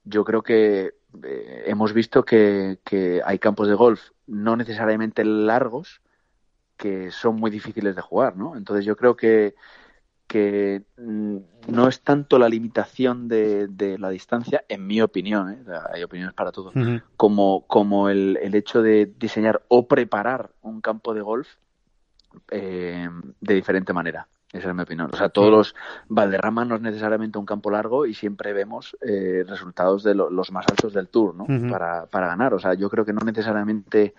[0.04, 2.78] yo creo que eh, hemos visto que,
[3.24, 6.00] hay campos de golf no necesariamente largos
[6.76, 8.56] que son muy difíciles de jugar, ¿no?
[8.56, 9.54] Entonces yo creo que,
[10.26, 11.36] que mm,
[11.68, 15.62] no es tanto la limitación de, la distancia, en mi opinión, ¿eh?
[15.92, 16.72] hay opiniones para todo,
[17.16, 21.48] como, como el, el, hecho de diseñar o preparar un campo de golf
[22.50, 23.08] eh,
[23.40, 24.28] de diferente manera.
[24.52, 25.08] Esa es mi opinión.
[25.12, 25.74] O sea, todos los
[26.08, 30.66] Valderrama no es necesariamente un campo largo y siempre vemos eh, resultados de los más
[30.68, 31.46] altos del Tour, ¿no?
[31.70, 32.54] para, para ganar.
[32.54, 34.14] O sea, yo creo que no necesariamente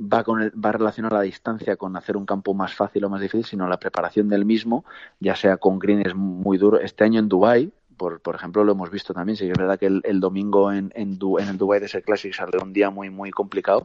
[0.00, 3.44] va con va relacionado la distancia con hacer un campo más fácil o más difícil,
[3.44, 4.84] sino la preparación del mismo,
[5.20, 6.80] ya sea con greens muy duros.
[6.82, 9.36] Este año en Dubai, por, por ejemplo, lo hemos visto también.
[9.36, 12.60] Sí que es verdad que el, domingo en, en, en el Dubai Desert Classic salió
[12.62, 13.82] un día muy, muy complicado,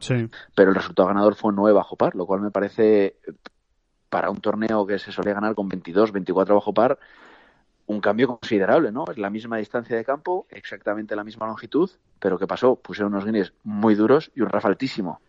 [0.54, 3.16] pero el resultado ganador fue 9 bajo par, lo cual me parece
[4.10, 6.98] para un torneo que se solía ganar con 22, 24 bajo par,
[7.86, 9.04] un cambio considerable, ¿no?
[9.10, 12.76] Es la misma distancia de campo, exactamente la misma longitud, pero ¿qué pasó?
[12.76, 15.20] Pusieron unos guineas muy duros y un RAF altísimo.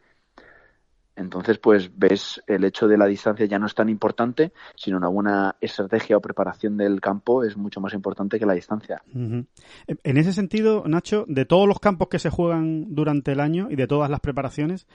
[1.16, 5.08] Entonces, pues ves el hecho de la distancia ya no es tan importante, sino una
[5.08, 9.02] buena estrategia o preparación del campo es mucho más importante que la distancia.
[9.14, 13.76] En ese sentido, Nacho, de todos los campos que se juegan durante el año y
[13.76, 14.88] de todas las preparaciones,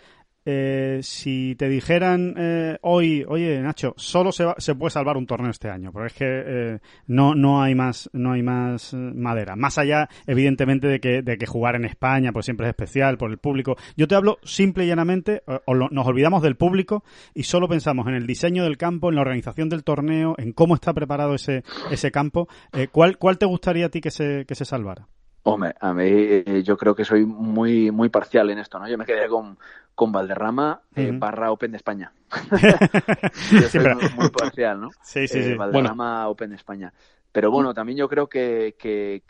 [0.47, 5.51] eh, si te dijeran eh, hoy, oye Nacho, solo se, se puede salvar un torneo
[5.51, 6.79] este año, porque es que eh,
[7.09, 9.57] no, no hay más, no hay más eh, madera.
[9.57, 13.33] Más allá, evidentemente, de que, de que jugar en España, pues siempre es especial por
[13.33, 13.77] el público.
[13.97, 17.03] Yo te hablo simple y llanamente, o, nos olvidamos del público
[17.35, 20.77] y solo pensamos en el diseño del campo, en la organización del torneo, en cómo
[20.77, 22.49] está preparado ese, ese campo.
[22.93, 25.09] ¿cuál, ¿Cuál te gustaría a ti que se, que se salvara?
[25.49, 28.89] Hombre, a mí eh, yo creo que soy muy muy parcial en esto, ¿no?
[28.89, 29.57] Yo me quedé con,
[29.95, 32.13] con Valderrama eh, barra Open de España.
[33.53, 33.81] yo soy
[34.17, 34.91] muy, parcial, ¿no?
[35.05, 35.51] Sí, sí, sí.
[35.51, 36.93] Eh, Valderrama Open de España.
[37.31, 39.23] Pero bueno, también yo creo que, que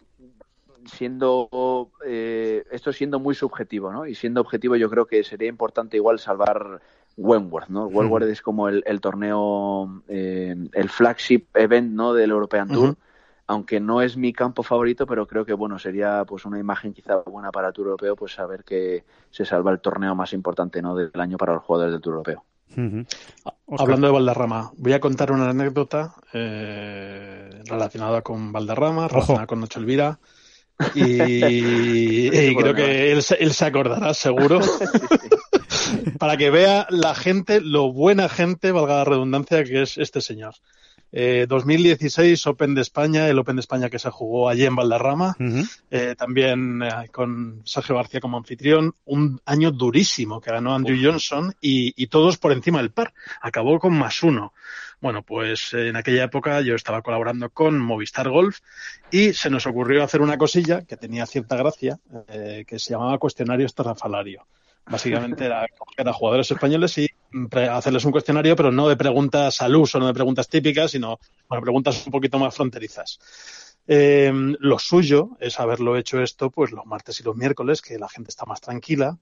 [0.87, 4.07] siendo esto siendo muy subjetivo, ¿no?
[4.07, 6.81] Y siendo objetivo, yo creo que sería importante igual salvar
[7.19, 7.89] Wentworth, ¿no?
[7.89, 12.15] Wentworth es como el, el torneo, el flagship event, ¿no?
[12.15, 12.97] Del European Tour
[13.47, 17.17] aunque no es mi campo favorito, pero creo que bueno sería pues una imagen quizá
[17.17, 20.97] buena para el Tour Europeo, pues saber que se salva el torneo más importante ¿no?
[20.97, 22.45] del año para los jugadores del Tour Europeo.
[23.79, 29.79] Hablando de Valderrama, voy a contar una anécdota eh, relacionada con Valderrama, relacionada con Nacho
[29.79, 30.19] Elvira.
[30.95, 34.61] Y, creo que él, él, se acordará seguro
[36.19, 40.55] para que vea la gente, lo buena gente, valga la redundancia, que es este señor.
[41.13, 45.37] 2016 eh, Open de España, el Open de España que se jugó allí en Valderrama,
[45.91, 51.55] eh, también eh, con Sergio García como anfitrión, un año durísimo que ganó Andrew Johnson
[51.61, 54.53] y, todos por encima del par, acabó con más uno.
[55.01, 58.61] Bueno, pues en aquella época yo estaba colaborando con Movistar Golf
[59.11, 61.99] y se nos ocurrió hacer una cosilla que tenía cierta gracia,
[62.67, 64.47] que se llamaba cuestionario estrafalario.
[64.87, 67.09] Básicamente era coger a jugadores españoles y
[67.71, 71.19] hacerles un cuestionario, pero no de preguntas al uso, no de preguntas típicas, sino
[71.49, 73.19] bueno, preguntas un poquito más fronterizas.
[73.89, 78.09] Eh, lo suyo es haberlo hecho esto pues los martes y los miércoles, que la
[78.09, 79.17] gente está más tranquila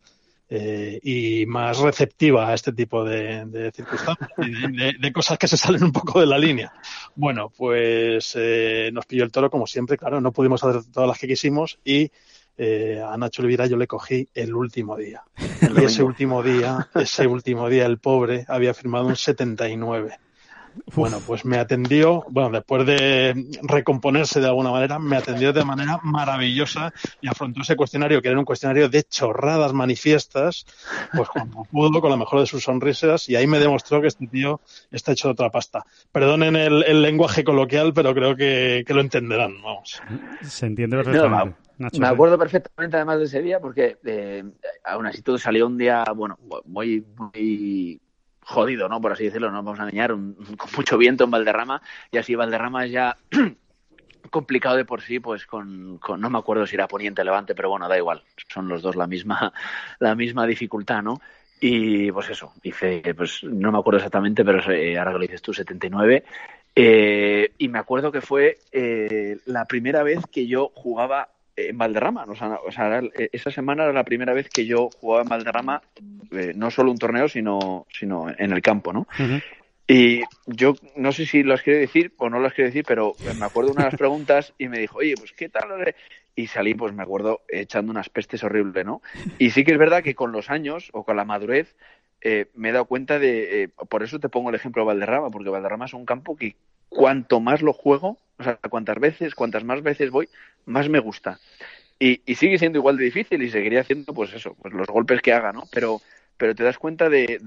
[0.48, 5.92] eh, y más receptiva a este tipo de, circunstancias, de, cosas que se salen un
[5.92, 6.72] poco de la línea.
[7.14, 11.18] Bueno, pues eh, nos pilló el toro como siempre, claro, no pudimos hacer todas las
[11.18, 12.10] que quisimos y
[12.56, 15.22] eh, a Nacho Elvira yo le cogí el último día.
[15.76, 20.18] y ese último día, ese último día, el pobre había firmado un 79.
[20.94, 25.98] Bueno, pues me atendió, bueno, después de recomponerse de alguna manera, me atendió de manera
[26.02, 30.66] maravillosa y afrontó ese cuestionario, que era un cuestionario de chorradas manifiestas,
[31.14, 34.26] pues como pudo, con la mejor de sus sonrisas, y ahí me demostró que este
[34.26, 34.60] tío
[34.90, 35.84] está hecho de otra pasta.
[36.12, 40.00] Perdonen el, lenguaje coloquial, pero creo que, lo entenderán, vamos.
[40.42, 41.56] Se entiende perfectamente.
[41.98, 44.44] me acuerdo perfectamente además de ese día porque eh,
[44.84, 48.00] aún así todo salió un día, bueno, muy, muy
[48.44, 49.00] jodido, ¿no?
[49.00, 50.10] Por así decirlo, no vamos a engañar,
[50.56, 53.16] con mucho viento en Valderrama y así Valderrama es ya
[54.30, 57.88] complicado de por sí, pues con, no me acuerdo si era Poniente Levante, pero bueno,
[57.88, 59.52] da igual, son los dos la misma,
[59.98, 61.20] la misma dificultad, ¿no?
[61.60, 65.40] Y pues eso, hice, pues no me acuerdo exactamente, pero eh, ahora que lo dices
[65.40, 66.24] tú, 79.
[66.76, 72.24] Eh, y me acuerdo que fue eh, la primera vez que yo jugaba en Valderrama.
[72.28, 73.00] O sea, o sea,
[73.32, 75.82] esa semana era la primera vez que yo jugaba en Valderrama,
[76.32, 79.06] eh, no solo un torneo, sino, sino en el campo, ¿no?
[79.86, 82.84] Y yo no sé si lo has querido decir o no lo has querido decir,
[82.86, 85.94] pero me acuerdo de una de las preguntas y me dijo, oye, pues qué tal.
[86.34, 89.02] Y salí, pues me acuerdo, echando unas pestes horribles, ¿no?
[89.38, 91.76] Y sí que es verdad que con los años o con la madurez
[92.22, 95.30] eh, me he dado cuenta de, eh, por eso te pongo el ejemplo de Valderrama,
[95.30, 96.56] porque Valderrama es un campo que
[96.88, 100.30] cuanto más lo juego, o sea, cuantas veces, cuantas más veces voy,
[100.66, 101.38] más me gusta.
[101.98, 105.32] Y, sigue siendo igual de difícil y seguiría haciendo, pues eso, pues los golpes que
[105.32, 105.64] haga, ¿no?
[105.72, 106.00] Pero,
[106.36, 107.38] pero te das cuenta de,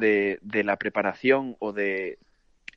[0.42, 2.18] de, la preparación o de,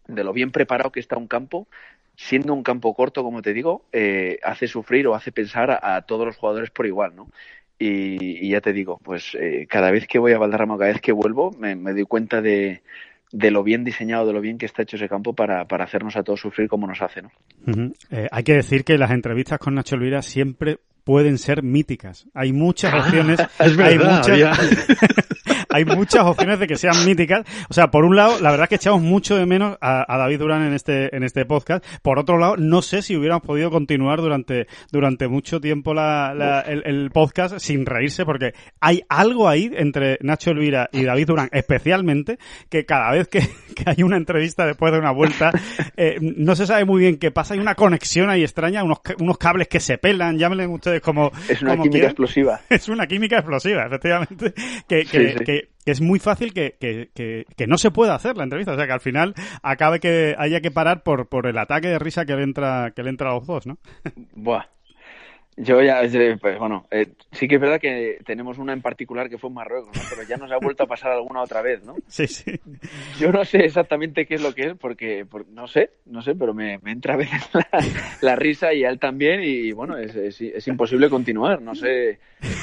[0.06, 1.68] de lo bien preparado que está un campo,
[2.16, 6.26] siendo un campo corto, como te digo, eh, hace sufrir o hace pensar a, todos
[6.26, 7.30] los jugadores por igual, ¿no?
[7.78, 11.12] Y, ya te digo, pues eh, cada vez que voy a Valderrama, cada vez que
[11.12, 12.82] vuelvo, me doy cuenta de,
[13.32, 16.16] de lo bien diseñado, de lo bien que está hecho ese campo para, para hacernos
[16.16, 17.30] a todos sufrir como nos hace, ¿no?
[18.10, 22.26] Eh, hay que decir que las entrevistas con Nacho Elvira siempre pueden ser míticas.
[22.34, 23.40] Hay muchas opciones.
[23.58, 24.58] es verdad, hay muchas,
[25.70, 27.46] hay muchas opciones de que sean míticas.
[27.68, 30.38] O sea, por un lado, la verdad es que echamos mucho de menos a, David
[30.38, 31.84] Durán en este, en este podcast.
[32.02, 37.10] Por otro lado, no sé si hubiéramos podido continuar durante, durante mucho tiempo la, el,
[37.10, 42.84] podcast sin reírse, porque hay algo ahí entre Nacho Elvira y David Durán, especialmente, que
[42.84, 43.40] cada vez que,
[43.86, 45.50] hay una entrevista después de una vuelta,
[45.96, 47.54] eh, no se sabe muy bien qué pasa.
[47.54, 51.32] Hay una conexión ahí extraña, unos, unos cables que se pelan, llámenle ustedes como.
[51.48, 52.60] Es una química explosiva.
[52.70, 54.54] Es una química explosiva, efectivamente,
[54.88, 55.59] que, que,
[55.90, 58.72] es muy fácil que, que, que, no se pueda hacer la entrevista.
[58.72, 61.98] O sea, que al final acabe que haya que parar por, por el ataque de
[61.98, 63.78] risa que le entra, que le entra a los dos, ¿no?
[64.34, 64.66] Buah,
[65.56, 66.00] yo ya,
[66.40, 69.54] pues bueno, eh, sí que es verdad que tenemos una en particular que fue en
[69.54, 70.02] Marruecos, ¿no?
[70.08, 71.96] pero ya nos ha vuelto a pasar alguna otra vez, ¿no?
[72.06, 72.58] Sí, sí.
[73.18, 76.54] Yo no sé exactamente qué es lo que es, porque, no sé, no sé, pero
[76.54, 77.42] me, entra a veces
[78.22, 82.20] la, risa y a él también, y bueno, es, es, imposible continuar, no sé,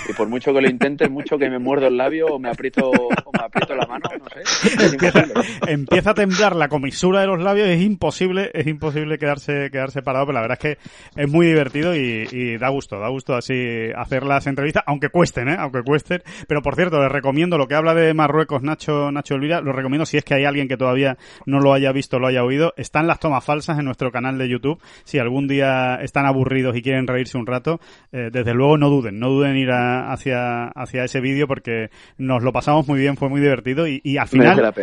[0.10, 2.90] y por mucho que lo intente, mucho que me muerdo el labio o me aprieto,
[2.90, 4.86] o me aprieto la mano, no sé.
[4.86, 5.26] Empieza,
[5.68, 10.28] empieza, a temblar la comisura de los labios, es imposible, es imposible quedarse, quedarse parado,
[10.28, 13.89] pero la verdad es que es muy divertido y, y da gusto, da gusto así
[13.95, 15.55] hacer las entrevistas, aunque cuesten, ¿eh?
[15.57, 16.21] Aunque cuesten.
[16.47, 20.05] Pero por cierto, les recomiendo lo que habla de Marruecos Nacho, Nacho Elvira, lo recomiendo
[20.05, 21.17] si es que hay alguien que todavía
[21.47, 22.73] no lo haya visto, lo haya oído.
[22.78, 24.80] Están las tomas falsas en nuestro canal de YouTube.
[25.05, 27.80] Si algún día están aburridos y quieren reírse un rato,
[28.11, 32.53] eh, desde luego no duden, no duden ir hacia, hacia ese vídeo porque nos lo
[32.53, 34.73] pasamos muy bien, fue muy divertido y, al final,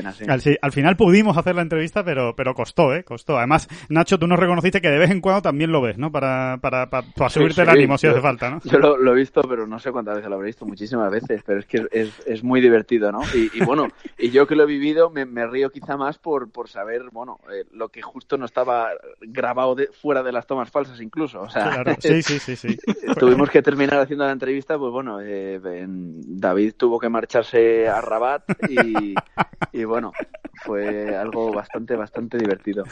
[0.60, 3.04] al, final pudimos hacer la entrevista, pero, pero costó, ¿eh?
[3.04, 3.38] Costó.
[3.38, 6.10] Además, Nacho, tú nos reconociste que de vez en cuando también lo ves, ¿no?
[6.10, 7.68] Para, para, para, subirte el
[7.98, 8.60] si hace falta, ¿no?
[8.64, 11.60] Yo lo, he visto, pero no sé cuántas veces lo habré visto, muchísimas veces, pero
[11.60, 13.20] es que es, es muy divertido, ¿no?
[13.34, 17.04] Y, bueno, y yo que lo he vivido me, río quizá más por, por saber,
[17.12, 21.42] bueno, eh, lo que justo no estaba grabado de, fuera de las tomas falsas incluso,
[21.42, 21.94] o sea, claro.
[22.00, 22.76] sí, sí, sí, sí.
[23.18, 28.44] tuvimos que terminar haciendo la entrevista, pues bueno, eh, David tuvo que marcharse a Rabat
[28.68, 29.14] y,
[29.72, 30.12] y bueno,
[30.62, 32.84] fue algo bastante, bastante divertido.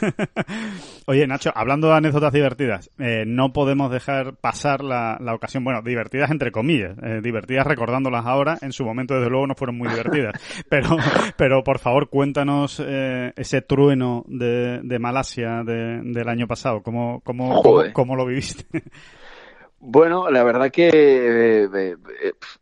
[1.07, 5.81] Oye, Nacho, hablando de anécdotas divertidas, eh, no podemos dejar pasar la, la, ocasión, bueno,
[5.81, 9.89] divertidas entre comillas, eh, divertidas recordándolas ahora, en su momento desde luego no fueron muy
[9.89, 10.33] divertidas,
[10.69, 10.97] pero,
[11.37, 17.61] pero por favor cuéntanos eh, ese trueno de, de Malasia del año pasado, ¿cómo, cómo,
[17.61, 18.65] cómo, cómo lo viviste?
[19.85, 21.95] Bueno, la verdad que eh, eh,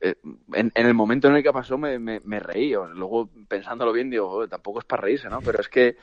[0.02, 0.16] eh,
[0.54, 2.72] en, el momento en el que pasó me, me, reí.
[2.72, 5.40] Luego, pensándolo bien, digo, tampoco es para reírse, ¿no?
[5.40, 5.98] Pero es que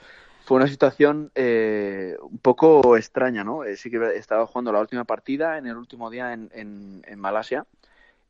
[0.49, 3.61] fue una situación un poco extraña, ¿no?
[3.77, 7.67] sí que estaba jugando la última partida en el último día en, en, Malasia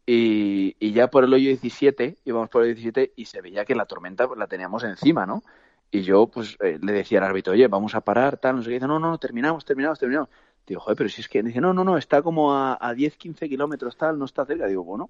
[0.05, 3.77] y, y, ya por el hoyo 17, íbamos por el 17 y se veía que
[3.77, 5.45] la tormenta la teníamos encima, ¿no?
[5.91, 8.75] Y yo, pues, le decía al árbitro, oye, vamos a parar, tal, no sé qué.
[8.75, 10.29] Dice, no, no, terminamos, terminamos, terminamos.
[10.67, 13.17] Digo, joder, pero si es que dice, no, no, no, está como a, a 10,
[13.17, 14.67] 15 kilómetros tal, no está cerca.
[14.67, 15.09] Digo, bueno,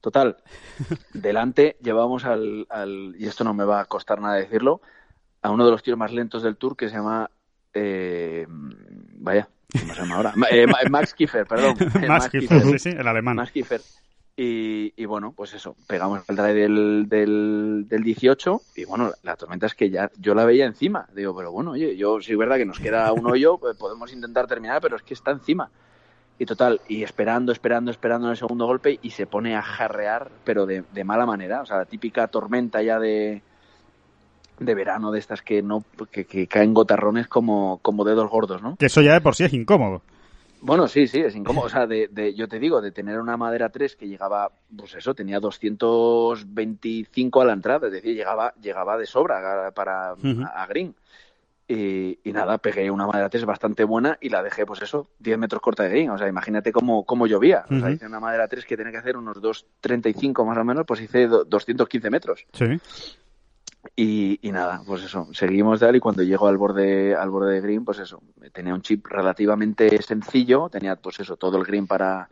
[0.00, 0.38] total.
[1.12, 4.80] Delante llevamos al, al, y esto no me va a costar nada decirlo,
[5.46, 7.30] a uno de los tíos más lentos del tour que se llama,
[7.72, 10.34] eh, vaya, ¿cómo se llama ahora?
[10.50, 11.76] Eh, Max Kiefer, perdón.
[12.08, 13.36] Max, Kiefer, sí, sí, el alemán.
[13.36, 13.80] Max Kiefer.
[14.38, 19.64] Y, bueno, pues eso, pegamos el drive del, del, del, 18 y bueno, la tormenta
[19.64, 21.08] es que ya yo la veía encima.
[21.14, 24.12] Digo, pero bueno, oye, yo sí es verdad que nos queda un hoyo, pues podemos
[24.12, 25.70] intentar terminar, pero es que está encima.
[26.38, 30.30] Y total, y esperando, esperando, esperando en el segundo golpe y se pone a jarrear,
[30.44, 31.62] pero de, de mala manera.
[31.62, 33.42] O sea, la típica tormenta ya de,
[34.58, 38.76] de verano, de estas que no que, que caen gotarrones como, como dedos gordos, ¿no?
[38.76, 40.02] Que eso ya de por sí es incómodo.
[40.60, 41.66] Bueno, sí, sí, es incómodo.
[41.66, 44.94] O sea, de, de, yo te digo, de tener una madera 3 que llegaba, pues
[44.94, 50.94] eso, tenía 225 a la entrada, es decir, llegaba, llegaba de sobra para a, Green.
[51.68, 55.60] Y, nada, pegué una madera 3 bastante buena y la dejé, pues eso, 10 metros
[55.60, 56.10] corta de Green.
[56.10, 57.64] O sea, imagínate cómo, cómo llovía.
[57.70, 60.84] O sea, hice una madera 3 que tenía que hacer unos 235 más o menos,
[60.86, 62.46] pues hice 215 metros.
[62.52, 62.80] Sí.
[63.94, 67.84] Y, nada, pues eso, seguimos él y cuando llego al borde, al borde de green,
[67.84, 68.22] pues eso,
[68.52, 72.28] tenía un chip relativamente sencillo, tenía pues eso, todo el green para,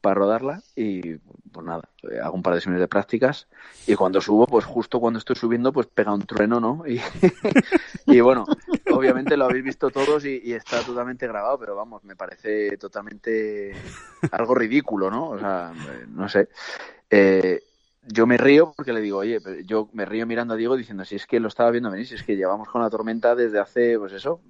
[0.00, 1.88] para rodarla y pues nada,
[2.22, 3.46] hago un par de sesiones de prácticas
[3.86, 6.84] y cuando subo, pues justo cuando estoy subiendo, pues pega un trueno, ¿no?
[6.86, 7.00] Y,
[8.06, 8.44] y bueno,
[8.92, 13.74] obviamente lo habéis visto todos y, y, está totalmente grabado, pero vamos, me parece totalmente
[14.32, 15.30] algo ridículo, ¿no?
[15.30, 15.72] O sea,
[16.08, 16.48] no sé.
[17.10, 17.62] Eh,
[18.06, 21.16] yo me río porque le digo, oye, yo me río mirando a Diego diciendo, si
[21.16, 23.98] es que lo estaba viendo venir, si es que llevamos con la tormenta desde hace,
[23.98, 24.40] pues eso,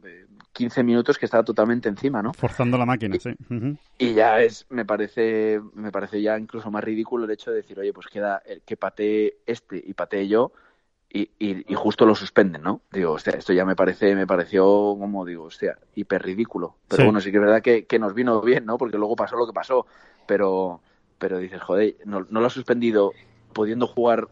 [0.53, 2.33] 15 minutos que estaba totalmente encima, ¿no?
[2.33, 3.31] Forzando la máquina, sí.
[3.99, 7.79] Y ya es, me parece, me parece ya incluso más ridículo el hecho de decir,
[7.79, 10.53] oye, pues queda que patee este y patee yo
[11.09, 12.83] y, y, justo lo suspenden, ¿no?
[12.93, 16.77] Digo, hostia, esto ya me parece, me pareció como, digo, hostia, hiper ridículo.
[16.89, 18.77] Pero bueno, sí que es verdad que, que nos vino bien, ¿no?
[18.77, 19.87] Porque luego pasó lo que pasó,
[20.27, 20.83] pero
[21.19, 23.13] pero dices, joder, no, no lo ha suspendido
[23.57, 24.29] pudiendo jugar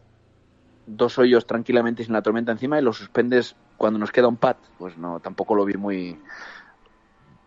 [0.85, 4.57] dos hoyos tranquilamente sin la tormenta encima y lo suspendes cuando nos queda un pat,
[4.77, 6.19] pues no, tampoco lo vi muy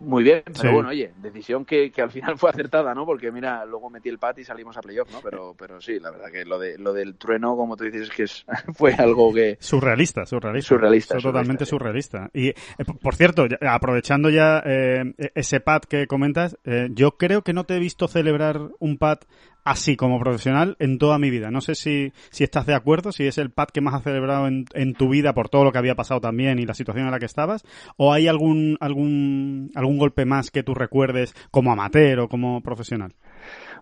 [0.00, 3.04] muy bien, pero bueno, oye, decisión que, que, al final fue acertada, ¿no?
[3.04, 5.20] Porque mira, luego metí el pat y salimos a playoff, ¿no?
[5.22, 8.10] Pero, pero sí, la verdad que lo de lo del trueno, como tú dices, es
[8.10, 12.30] que es, fue algo que surrealista, surrealista, surrealista, totalmente surrealista.
[12.32, 12.54] Y eh,
[13.02, 17.76] por cierto, aprovechando ya eh, ese pat que comentas, eh, yo creo que no te
[17.76, 19.24] he visto celebrar un pat
[19.68, 21.50] así como profesional en toda mi vida.
[21.50, 24.46] No sé si, si estás de acuerdo, si es el pad que más has celebrado
[24.46, 27.12] en, en, tu vida por todo lo que había pasado también y la situación en
[27.12, 27.64] la que estabas,
[27.98, 33.14] o hay algún, algún, algún golpe más que tú recuerdes como amateur o como profesional.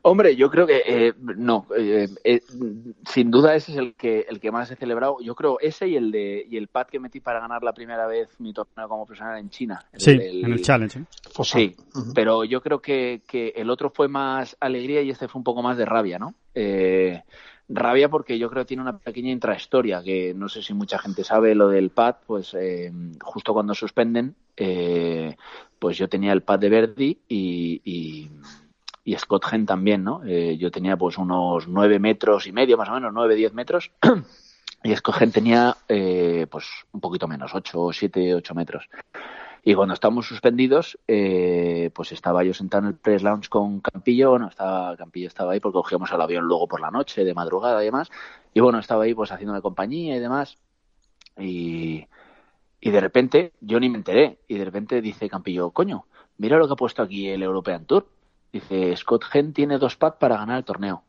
[0.08, 2.40] Hombre, yo creo que eh, no, eh, eh,
[3.10, 5.16] sin duda ese es el que el que más he celebrado.
[5.20, 8.06] Yo creo ese y el de y el pad que metí para ganar la primera
[8.06, 9.84] vez mi torneo como profesional en China.
[9.96, 11.02] sí, en el challenge.
[11.42, 11.74] Sí,
[12.14, 15.60] pero yo creo que, que el otro fue más alegría y este fue un poco
[15.60, 16.34] más de rabia, ¿no?
[17.68, 21.24] rabia porque yo creo que tiene una pequeña intrahistoria que no sé si mucha gente
[21.24, 22.56] sabe lo del pad, pues
[23.22, 28.30] justo cuando suspenden, pues yo tenía el pad de Verdi y y
[29.14, 30.22] Scott Hen también, ¿no?
[30.24, 33.92] Eh, yo tenía pues unos nueve metros y medio, más o menos, nueve, diez metros,
[34.82, 38.88] y Scott Hen tenía eh, pues un poquito menos, ocho, siete, ocho metros.
[39.62, 44.30] Y cuando estábamos suspendidos, eh, pues estaba yo sentado en el press lounge con Campillo,
[44.30, 47.82] bueno, estaba, Campillo estaba ahí porque cogíamos el avión luego por la noche, de madrugada
[47.82, 48.08] y demás,
[48.54, 50.58] y bueno, estaba ahí pues haciéndome compañía y demás,
[51.36, 52.06] y,
[52.80, 56.06] y de repente, yo ni me enteré, y de repente dice Campillo, coño,
[56.38, 58.06] mira lo que ha puesto aquí el European Tour,
[58.56, 61.02] Dice, Scott Hen tiene dos packs para ganar el torneo.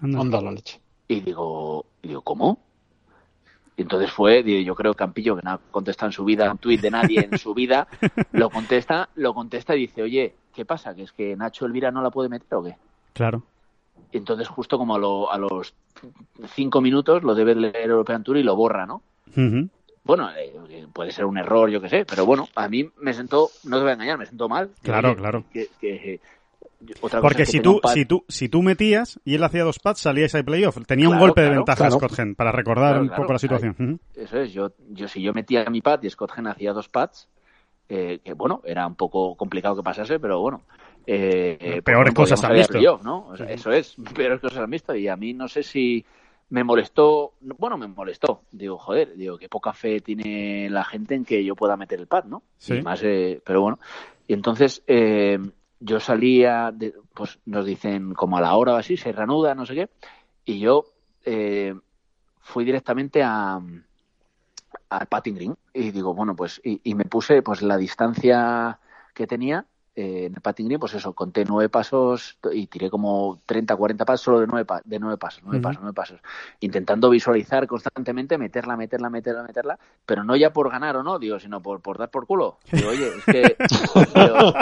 [0.00, 0.80] Anda la leche.
[1.08, 2.60] Y digo, y digo, ¿cómo?
[3.76, 6.90] Y entonces fue, yo creo Campillo, que no contesta en su vida, un tuit de
[6.90, 7.88] nadie en su vida,
[8.32, 10.94] lo contesta, lo contesta y dice, oye, ¿qué pasa?
[10.94, 12.76] ¿Que es que Nacho Elvira no la puede meter o qué?
[13.12, 13.42] Claro.
[14.12, 14.96] Y entonces justo como
[15.30, 15.74] a, los
[16.54, 19.02] cinco minutos lo debe leer European Tour y lo borra, ¿no?
[20.04, 23.50] Bueno, eh, puede ser un error, yo qué sé, pero bueno, a mí me sentó,
[23.64, 24.70] no te voy a engañar, me sentó mal.
[24.82, 25.44] Claro, claro.
[25.52, 26.20] que,
[27.20, 30.44] porque si tú, si tú, si tú metías y él hacía dos pads, salíais al
[30.44, 30.78] playoff.
[30.86, 34.00] Tenía un golpe de ventaja Scott Hen, para recordar un poco la situación.
[34.14, 37.28] Eso es, yo, yo si yo metía mi pad y Scott Hen hacía dos pads,
[37.88, 40.62] eh, que bueno, era un poco complicado que pasase, pero bueno.
[41.06, 42.78] Eh, peores pues, cosas han visto.
[43.02, 43.32] ¿no?
[43.48, 44.94] Eso es, peores cosas han visto.
[44.94, 46.04] Y a mí no sé si
[46.50, 48.42] me molestó, bueno, me molestó.
[48.50, 52.06] Digo, joder, digo, qué poca fe tiene la gente en que yo pueda meter el
[52.06, 52.42] pad, ¿no?
[52.56, 52.82] Sí.
[52.82, 53.78] más, eh, pero bueno.
[54.28, 55.38] Y entonces eh,
[55.80, 59.66] yo salía, de, pues nos dicen como a la hora o así, se reanuda, no
[59.66, 59.90] sé qué.
[60.44, 60.84] Y yo
[61.24, 61.74] eh,
[62.40, 63.60] fui directamente a
[64.88, 68.78] al patting green y digo bueno pues y, y, me puse pues la distancia
[69.14, 69.66] que tenía
[69.96, 74.04] eh, en el patting green pues eso conté nueve pasos y tiré como 30 40
[74.04, 75.64] pasos solo de nueve, pa de nueve pasos nueve uh -huh.
[75.64, 76.20] pasos nueve pasos
[76.60, 81.40] intentando visualizar constantemente meterla meterla meterla meterla pero no ya por ganar o no digo
[81.40, 83.56] sino por, por dar por culo digo oye es que
[84.14, 84.52] digo,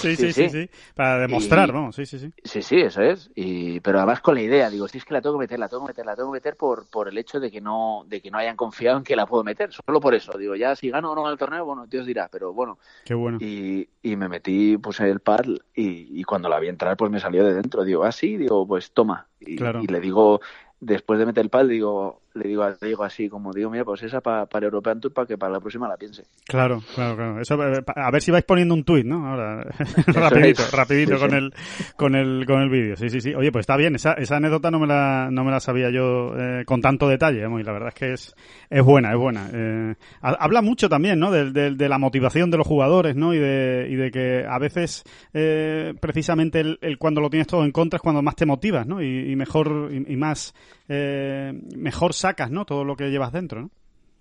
[0.00, 1.92] sí, sí, sí, sí, sí, para demostrar, y, ¿no?
[1.92, 2.32] Sí, sí, sí.
[2.42, 3.30] Sí, sí, eso es.
[3.34, 5.68] Y, pero además con la idea, digo, si es que la tengo que meter, la
[5.68, 8.20] tengo que meter, la tengo que meter por, por el hecho de que no, de
[8.20, 9.70] que no hayan confiado en que la puedo meter.
[9.72, 10.36] Solo por eso.
[10.38, 12.78] Digo, ya si gano o no gano el torneo, bueno, Dios dirá, pero bueno.
[13.04, 13.38] Qué bueno.
[13.40, 15.44] Y, y me metí, puse el pad
[15.74, 17.84] y, y, cuando la vi entrar, pues me salió de dentro.
[17.84, 19.28] Digo, ah, sí, digo, pues toma.
[19.40, 19.80] Y, claro.
[19.82, 20.40] y le digo,
[20.80, 24.02] después de meter el pad, digo, le digo, le digo así, como digo, mira, pues
[24.02, 26.24] esa para pa el European Tour para que para la próxima la piense.
[26.46, 27.40] Claro, claro, claro.
[27.40, 29.26] Eso, eh, a ver si vais poniendo un tuit, ¿no?
[29.26, 29.62] Ahora,
[30.06, 30.72] rapidito, es.
[30.72, 31.36] rapidito Sí, con sí.
[31.36, 31.54] el
[31.96, 32.96] con el con el vídeo.
[32.96, 33.34] Sí, sí, sí.
[33.34, 33.94] Oye, pues está bien.
[33.94, 37.40] Esa, esa anécdota no me la no me la sabía yo eh, con tanto detalle,
[37.40, 38.34] y la verdad es que es
[38.70, 39.48] es buena, es buena.
[39.52, 41.30] Eh, habla mucho también, ¿no?
[41.30, 43.34] De, de, de, la motivación de los jugadores, ¿no?
[43.34, 47.64] Y de y de que a veces eh, precisamente el, el, cuando lo tienes todo
[47.64, 49.02] en contra es cuando más te motivas, ¿no?
[49.02, 50.54] Y, y mejor y, y más
[50.88, 52.64] eh, mejor sacas, ¿no?
[52.64, 53.70] Todo lo que llevas dentro, ¿no?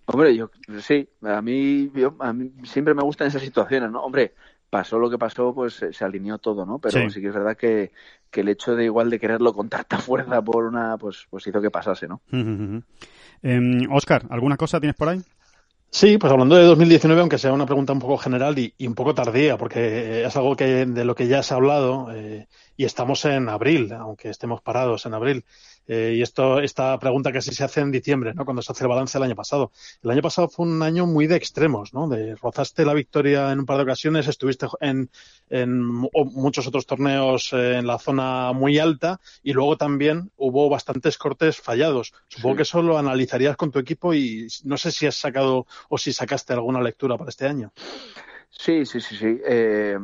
[0.05, 0.49] Hombre, yo
[0.82, 4.01] sí, a mí, yo, a mí siempre me gustan esas situaciones, ¿no?
[4.01, 4.34] Hombre,
[4.70, 6.80] pasó lo que pasó, pues se alineó todo, ¿no?
[6.80, 7.91] Pero sí, sí que es verdad que,
[8.32, 11.61] que, el hecho de igual de quererlo con tanta fuerza por una, pues, pues hizo
[11.61, 12.22] que pasase, ¿no?
[12.32, 12.84] Uh -huh.
[13.43, 15.22] eh, Oscar, ¿alguna cosa tienes por ahí?
[15.89, 18.95] Sí, pues hablando de 2019, aunque sea una pregunta un poco general y, y un
[18.95, 22.84] poco tardía, porque es algo que de lo que ya se ha hablado eh, y
[22.84, 25.45] estamos en abril, aunque estemos parados en abril.
[25.88, 28.46] Eh, y esto, esta pregunta casi se hace en diciembre, ¿no?
[28.46, 29.72] Cuando se hace el balance del año pasado.
[30.04, 32.08] El año pasado fue un año muy de extremos, ¿no?
[32.08, 35.10] De rozaste la victoria en un par de ocasiones, estuviste en,
[35.50, 41.18] en muchos otros torneos eh, en la zona muy alta y luego también hubo bastantes
[41.18, 42.14] cortes fallados.
[42.28, 42.58] Supongo sí.
[42.58, 46.12] que eso lo analizarías con tu equipo y no sé si has sacado o si
[46.12, 47.72] sacaste alguna lectura para este año.
[48.50, 49.40] Sí, sí, sí, sí.
[49.46, 49.98] Eh,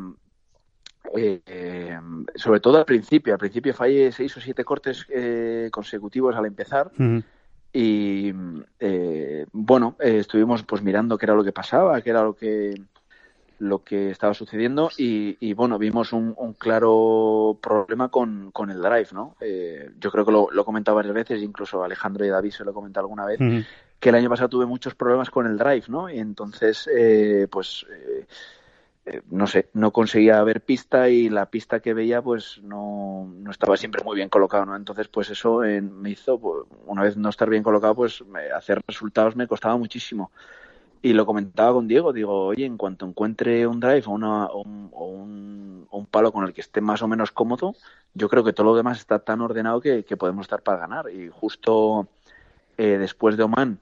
[1.16, 2.00] eh, eh,
[2.36, 3.34] sobre todo al principio.
[3.34, 6.92] Al principio fallé seis o siete cortes eh, consecutivos al empezar.
[6.98, 7.24] Uh -huh.
[7.76, 8.32] Y
[9.52, 12.80] bueno, estuvimos pues mirando qué era lo que pasaba, qué era lo que
[13.58, 18.80] lo que estaba sucediendo y, y bueno, vimos un, un, claro problema con, con el
[18.82, 19.38] drive, ¿no?
[20.00, 22.72] yo creo que lo, lo he comentado varias veces, incluso Alejandro y David se lo
[22.72, 23.66] he comentado alguna vez, uh -huh.
[24.00, 26.10] que el año pasado tuve muchos problemas con el drive, ¿no?
[26.10, 26.88] Y entonces,
[27.50, 27.86] pues
[29.06, 33.52] eh, no sé, no conseguía ver pista y la pista que veía pues no, no
[33.52, 34.76] estaba siempre muy bien colocado, ¿no?
[34.76, 38.50] Entonces pues eso eh, me hizo, pues, una vez no estar bien colocado, pues me,
[38.52, 40.32] hacer resultados me costaba muchísimo.
[41.02, 44.62] Y lo comentaba con Diego, digo, oye, en cuanto encuentre un drive o, una, o,
[44.62, 47.76] un, o un, un, palo con el que esté más o menos cómodo,
[48.14, 51.10] yo creo que todo lo demás está tan ordenado que, que podemos estar para ganar.
[51.12, 52.08] Y justo
[52.78, 53.80] eh, después de Oman,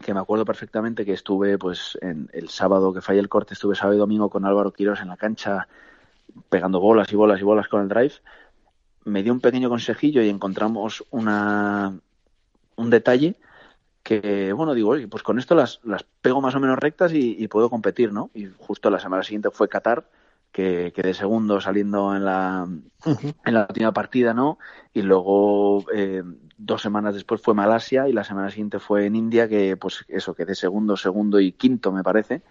[0.00, 3.74] que me acuerdo perfectamente que estuve pues en el sábado que fallé el corte, estuve
[3.74, 5.68] sábado y domingo con Álvaro Quiros en la cancha
[6.48, 8.14] pegando bolas y bolas y bolas con el drive.
[9.04, 11.92] Me dio un pequeño consejillo y encontramos una
[12.76, 13.36] un detalle
[14.02, 17.48] que, bueno, digo, pues con esto las, las pego más o menos rectas y, y,
[17.48, 18.30] puedo competir, ¿no?
[18.34, 20.06] Y justo la semana siguiente fue Qatar,
[20.52, 23.34] que quedé segundo saliendo en la, uh -huh.
[23.44, 24.58] en la última partida, ¿no?
[24.92, 26.22] Y luego eh,
[26.58, 30.34] dos semanas después fue Malasia y la semana siguiente fue en India, que pues eso,
[30.34, 32.42] quedé segundo, segundo y quinto, me parece.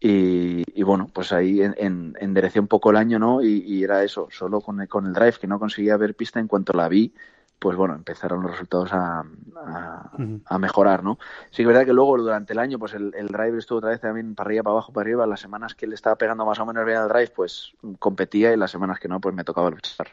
[0.00, 3.42] Y, y bueno, pues ahí en, en, enderecé un poco el año, ¿no?
[3.42, 6.40] Y, y era eso, solo con el, con el drive, que no conseguía ver pista
[6.40, 7.14] en cuanto la vi,
[7.58, 10.42] pues bueno, empezaron los resultados a, a, uh -huh.
[10.44, 11.18] a, mejorar, ¿no?
[11.50, 13.90] Sí que es verdad que luego durante el año, pues el, el, drive estuvo otra
[13.90, 15.26] vez también para arriba, para abajo, para arriba.
[15.26, 18.56] Las semanas que le estaba pegando más o menos bien al drive, pues competía y
[18.56, 20.08] las semanas que no, pues me tocaba luchar.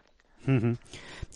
[0.48, 0.78] Uh -huh.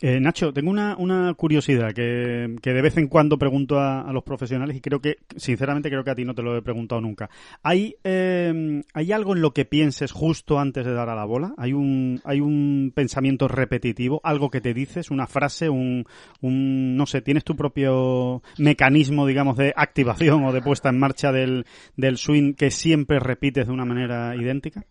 [0.01, 4.11] Eh, Nacho, tengo una, una curiosidad que, que, de vez en cuando pregunto a, a,
[4.11, 7.01] los profesionales y creo que, sinceramente, creo que a ti no te lo he preguntado
[7.01, 7.29] nunca.
[7.63, 11.53] ¿Hay, eh, ¿hay algo en lo que pienses justo antes de dar a la bola?
[11.57, 14.19] ¿Hay un, hay un pensamiento repetitivo?
[14.23, 15.11] ¿Algo que te dices?
[15.11, 15.69] ¿Una frase?
[15.69, 16.05] Un,
[16.41, 21.31] un, no sé, ¿tienes tu propio mecanismo, digamos, de activación o de puesta en marcha
[21.31, 21.65] del,
[21.95, 24.83] del swing que siempre repites de una manera idéntica?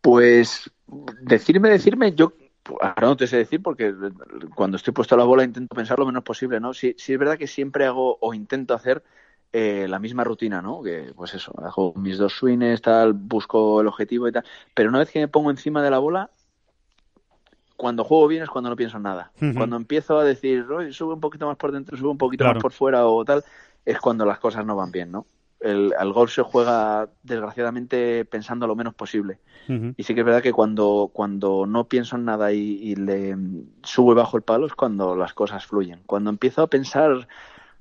[0.00, 0.70] Pues
[1.20, 2.32] decirme, decirme, yo
[2.80, 3.94] ahora no te sé decir porque
[4.54, 6.74] cuando estoy puesto a la bola intento pensar lo menos posible, ¿no?
[6.74, 9.02] Sí, sí es verdad que siempre hago o intento hacer
[9.52, 10.82] eh, la misma rutina, ¿no?
[10.82, 14.44] Que, pues eso, hago mis dos swings, tal, busco el objetivo y tal.
[14.74, 16.30] Pero una vez que me pongo encima de la bola,
[17.76, 19.32] cuando juego bien es cuando no pienso en nada.
[19.54, 22.72] Cuando empiezo a decir, sube un poquito más por dentro, sube un poquito más por
[22.72, 23.44] fuera o tal,
[23.84, 25.26] es cuando las cosas no van bien, ¿no?
[25.60, 29.38] El, al golf se juega desgraciadamente pensando lo menos posible.
[29.68, 33.36] Y sí que es verdad que cuando, cuando no pienso en nada y, le
[33.82, 36.02] subo y bajo el palo es cuando las cosas fluyen.
[36.06, 37.26] Cuando empiezo a pensar,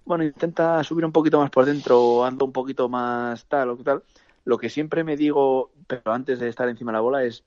[0.04, 4.04] bueno, intenta subir un poquito más por dentro, ando un poquito más tal o tal,
[4.46, 7.44] lo que siempre me digo, pero antes de estar encima de la bola, es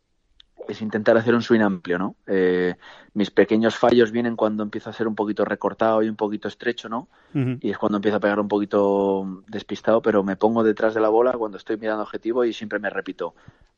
[0.66, 2.16] es intentar hacer un swing amplio, ¿no?
[2.26, 2.74] Eh,
[3.14, 6.88] mis pequeños fallos vienen cuando empiezo a ser un poquito recortado y un poquito estrecho,
[6.88, 7.08] ¿no?
[7.34, 11.08] Y es cuando empiezo a pegar un poquito despistado, pero me pongo detrás de la
[11.08, 13.34] bola cuando estoy mirando objetivo y siempre me repito,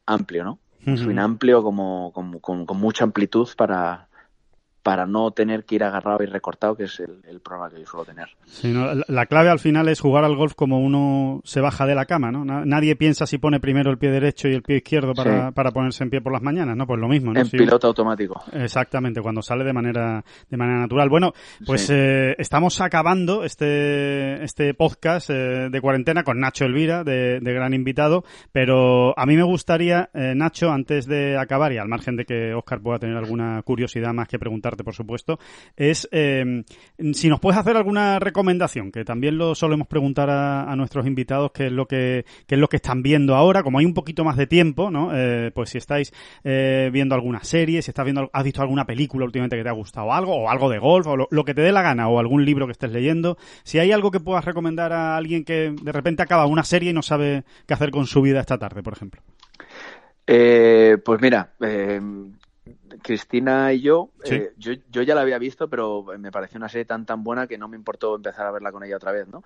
[0.07, 0.59] amplio, ¿no?
[0.87, 4.10] Un swing amplio como, con mucha amplitud para,
[4.83, 8.05] para no tener que ir agarrado y recortado, que es el, problema que yo suelo
[8.05, 8.29] tener.
[9.09, 12.31] la clave al final es jugar al golf como uno se baja de la cama,
[12.31, 12.45] ¿no?
[12.45, 16.05] Nadie piensa si pone primero el pie derecho y el pie izquierdo para, para ponerse
[16.05, 16.87] en pie por las mañanas, ¿no?
[16.87, 17.41] Pues lo mismo, ¿no?
[17.41, 18.43] En piloto automático.
[18.53, 21.09] Exactamente, cuando sale de manera, de manera natural.
[21.09, 21.33] Bueno,
[21.67, 27.75] pues eh, estamos acabando este, este podcast eh, de cuarentena con Nacho Elvira, de, gran
[27.75, 32.25] invitado, pero a mí me gustaría, eh, Nacho, antes de acabar y al margen de
[32.25, 35.39] que Oscar pueda tener alguna curiosidad más que preguntar, por supuesto,
[35.77, 36.65] es eh,
[37.13, 41.67] si nos puedes hacer alguna recomendación, que también lo solemos preguntar a, nuestros invitados qué
[41.67, 44.47] es lo que es lo que están viendo ahora, como hay un poquito más de
[44.47, 45.11] tiempo, ¿no?
[45.15, 46.13] Eh, pues si estáis
[46.45, 49.73] eh, viendo alguna serie, si estás viendo, has visto alguna película últimamente que te ha
[49.73, 52.45] gustado algo, o algo de golf, o lo, que te dé la gana, o algún
[52.45, 56.23] libro que estés leyendo, si hay algo que puedas recomendar a alguien que de repente
[56.23, 59.21] acaba una serie y no sabe qué hacer con su vida esta tarde, por ejemplo.
[60.27, 61.53] pues mira,
[63.03, 66.85] Cristina y yo, eh, yo, yo ya la había visto, pero me pareció una serie
[66.85, 69.43] tan tan buena que no me importó empezar a verla con ella otra vez, ¿no?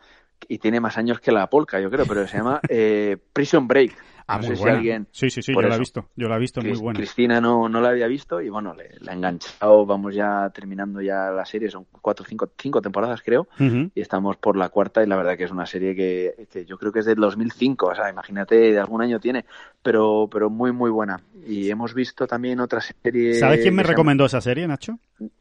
[0.48, 3.96] Y tiene más años que la Polka, yo creo, pero se llama eh, Prison Break.
[4.26, 5.04] Ah, muy buena.
[5.10, 6.96] Sí, sí, sí, yo la he visto, yo la he visto, muy buena.
[6.96, 11.02] Cristina no, no la había visto y bueno, le, la he enganchado, vamos ya terminando
[11.02, 15.06] ya la serie, son cuatro, cinco, cinco temporadas creo, y estamos por la cuarta y
[15.06, 17.94] la verdad que es una serie que, que, yo creo que es del 2005, o
[17.94, 19.44] sea, imagínate, de algún año tiene,
[19.82, 21.20] pero, pero muy, muy buena.
[21.46, 23.33] Y hemos visto también otra serie...
[23.38, 24.98] ¿Sabes quién me recomendó esa serie, Nacho?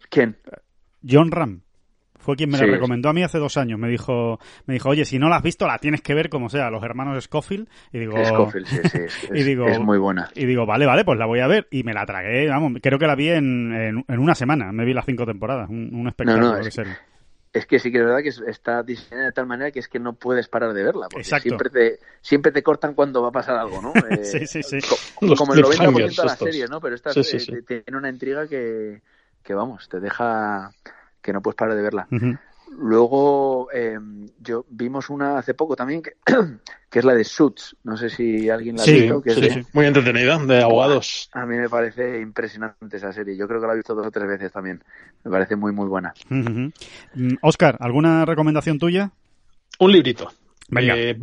[0.09, 0.37] ¿Quién?
[1.07, 1.61] John Ram
[2.23, 3.77] fue quien me la recomendó a mí hace dos años.
[3.77, 6.49] Me dijo, me dijo, oye, si no la has visto, la tienes que ver como
[6.49, 7.67] sea, los hermanos Scofield.
[7.91, 8.97] Y digo, Scofield, sí, sí.
[9.03, 10.29] Es, y digo, es muy buena.
[10.33, 11.67] Y digo, vale, vale, pues la voy a ver.
[11.69, 14.71] Y me la tragué, vamos, creo que la vi en, en, una semana.
[14.71, 15.69] Me vi las cinco temporadas.
[15.69, 16.93] Un, espectáculo de serie.
[17.53, 19.99] Es que sí que es verdad que está diseñada de tal manera que es que
[19.99, 21.07] no puedes parar de verla.
[21.07, 23.93] Porque siempre te, siempre te cortan cuando va a pasar algo, ¿no?
[24.23, 24.79] sí, sí, sí.
[25.37, 26.81] Como, el 90% de la serie, ¿no?
[26.81, 29.03] Pero esta eh, tiene una intriga que,
[29.43, 30.71] que, vamos, te deja
[31.21, 32.07] que no puedes parar de verla.
[32.78, 33.97] Luego, eh,
[34.39, 36.13] yo vimos una hace poco también que,
[36.89, 37.76] que, es la de Suits.
[37.84, 39.21] No sé si alguien la ha visto.
[39.21, 41.30] Que sí, muy entretenida, de abogados.
[41.34, 43.38] A mí me parece impresionante esa serie.
[43.38, 44.84] Yo creo que la he visto dos o tres veces también.
[45.24, 46.13] Me parece muy, muy buena.
[47.41, 49.11] Oscar, ¿alguna recomendación tuya?
[49.80, 50.30] Un librito.
[50.74, 51.15] Venga, eh,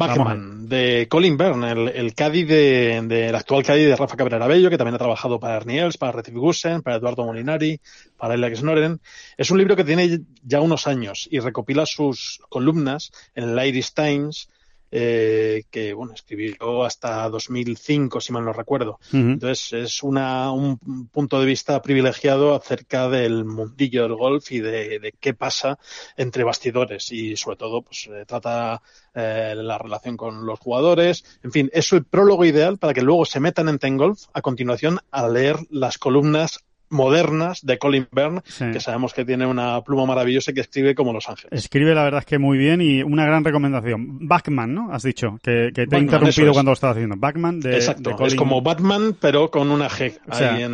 [0.70, 4.78] de Colin Byrne, el, el Cádiz de, del actual Cádiz de Rafa Cabrera Bello, que
[4.78, 7.80] también ha trabajado para Erniels, para Recep Gusen, para Eduardo Molinari,
[8.16, 9.00] para Alex Noren.
[9.36, 13.92] Es un libro que tiene ya unos años y recopila sus columnas en el Irish
[13.92, 14.48] Times,
[14.90, 18.98] eh, que bueno escribió hasta 2005 si mal no recuerdo.
[19.12, 20.78] Entonces es una, un
[21.12, 25.78] punto de vista privilegiado acerca del mundillo del golf y de, qué pasa
[26.16, 27.12] entre bastidores.
[27.12, 28.82] Y sobre todo pues eh, trata
[29.14, 31.24] eh, la relación con los jugadores.
[31.42, 34.42] En fin es el prólogo ideal para que luego se metan en Ten Golf a
[34.42, 40.06] continuación a leer las columnas modernas de Colin Byrne, que sabemos que tiene una pluma
[40.06, 41.52] maravillosa y que escribe como Los Ángeles.
[41.52, 44.28] Escribe la verdad es que muy bien y una gran recomendación.
[44.28, 44.92] Batman, ¿no?
[44.92, 47.16] Has dicho, que, te he interrumpido cuando lo estabas haciendo.
[47.16, 50.18] Batman de, Exacto, es como Batman pero con una G.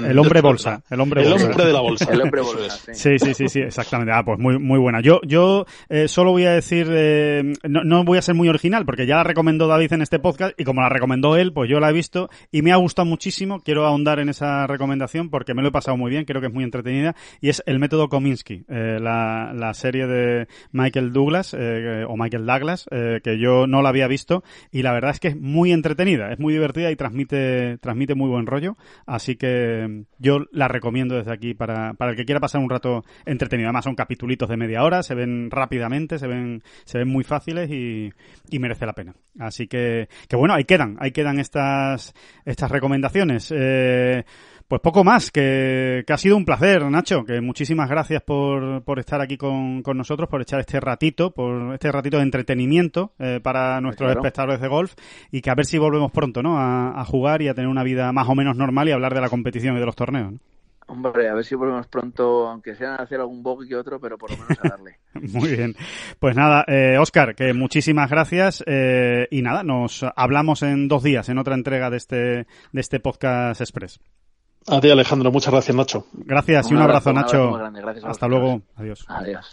[0.09, 0.83] el hombre bolsa.
[0.91, 2.13] El hombre, el hombre de la bolsa.
[2.13, 3.19] el hombre bolsa, sí.
[3.19, 3.35] sí.
[3.35, 4.13] Sí, sí, exactamente.
[4.13, 5.01] Ah, pues muy, muy buena.
[5.01, 8.85] Yo, yo eh, solo voy a decir, eh, no, no voy a ser muy original
[8.87, 11.81] porque ya la recomendó David en este podcast y como la recomendó él, pues yo
[11.81, 13.61] la he visto y me ha gustado muchísimo.
[13.61, 16.47] Quiero ahondar en esa recomendación porque me lo he pasado muy muy bien, creo que
[16.47, 21.53] es muy entretenida, y es El método Kominsky, eh, la, la, serie de Michael Douglas,
[21.59, 25.19] eh, o Michael Douglas, eh, que yo no la había visto, y la verdad es
[25.19, 30.05] que es muy entretenida, es muy divertida y transmite, transmite muy buen rollo, así que
[30.21, 33.67] yo la recomiendo desde aquí para, para el que quiera pasar un rato entretenido.
[33.67, 37.69] Además son capitulitos de media hora, se ven rápidamente, se ven, se ven muy fáciles
[37.69, 38.13] y,
[38.49, 39.13] y merece la pena.
[39.41, 43.53] Así que, que bueno, ahí quedan, ahí quedan estas, estas recomendaciones.
[43.55, 44.25] Eh,
[44.69, 48.99] Pues poco más, que, que, ha sido un placer, Nacho, que muchísimas gracias por, por
[48.99, 53.39] estar aquí con, con, nosotros, por echar este ratito, por este ratito de entretenimiento eh,
[53.41, 54.21] para nuestros claro.
[54.21, 54.95] espectadores de golf
[55.31, 56.59] y que a ver si volvemos pronto, ¿no?
[56.59, 59.21] A, a, jugar y a tener una vida más o menos normal y hablar de
[59.21, 60.33] la competición y de los torneos.
[60.33, 60.39] ¿no?
[60.89, 64.17] Hombre, a ver si volvemos pronto, aunque sea a hacer algún bug que otro, pero
[64.17, 64.99] por lo menos a darle.
[65.33, 65.75] Muy bien.
[66.21, 71.29] Pues nada, eh, Oscar, que muchísimas gracias eh, y nada, nos hablamos en dos días
[71.29, 73.99] en otra entrega de este, de este podcast express.
[74.69, 75.31] A ti, Alejandro.
[75.31, 76.07] Muchas gracias, Nacho.
[76.13, 77.49] Gracias un y un abrazo, abrazo Nacho.
[77.49, 78.63] Un abrazo gracias Hasta luego.
[78.77, 79.05] Adiós.
[79.09, 79.53] Adiós.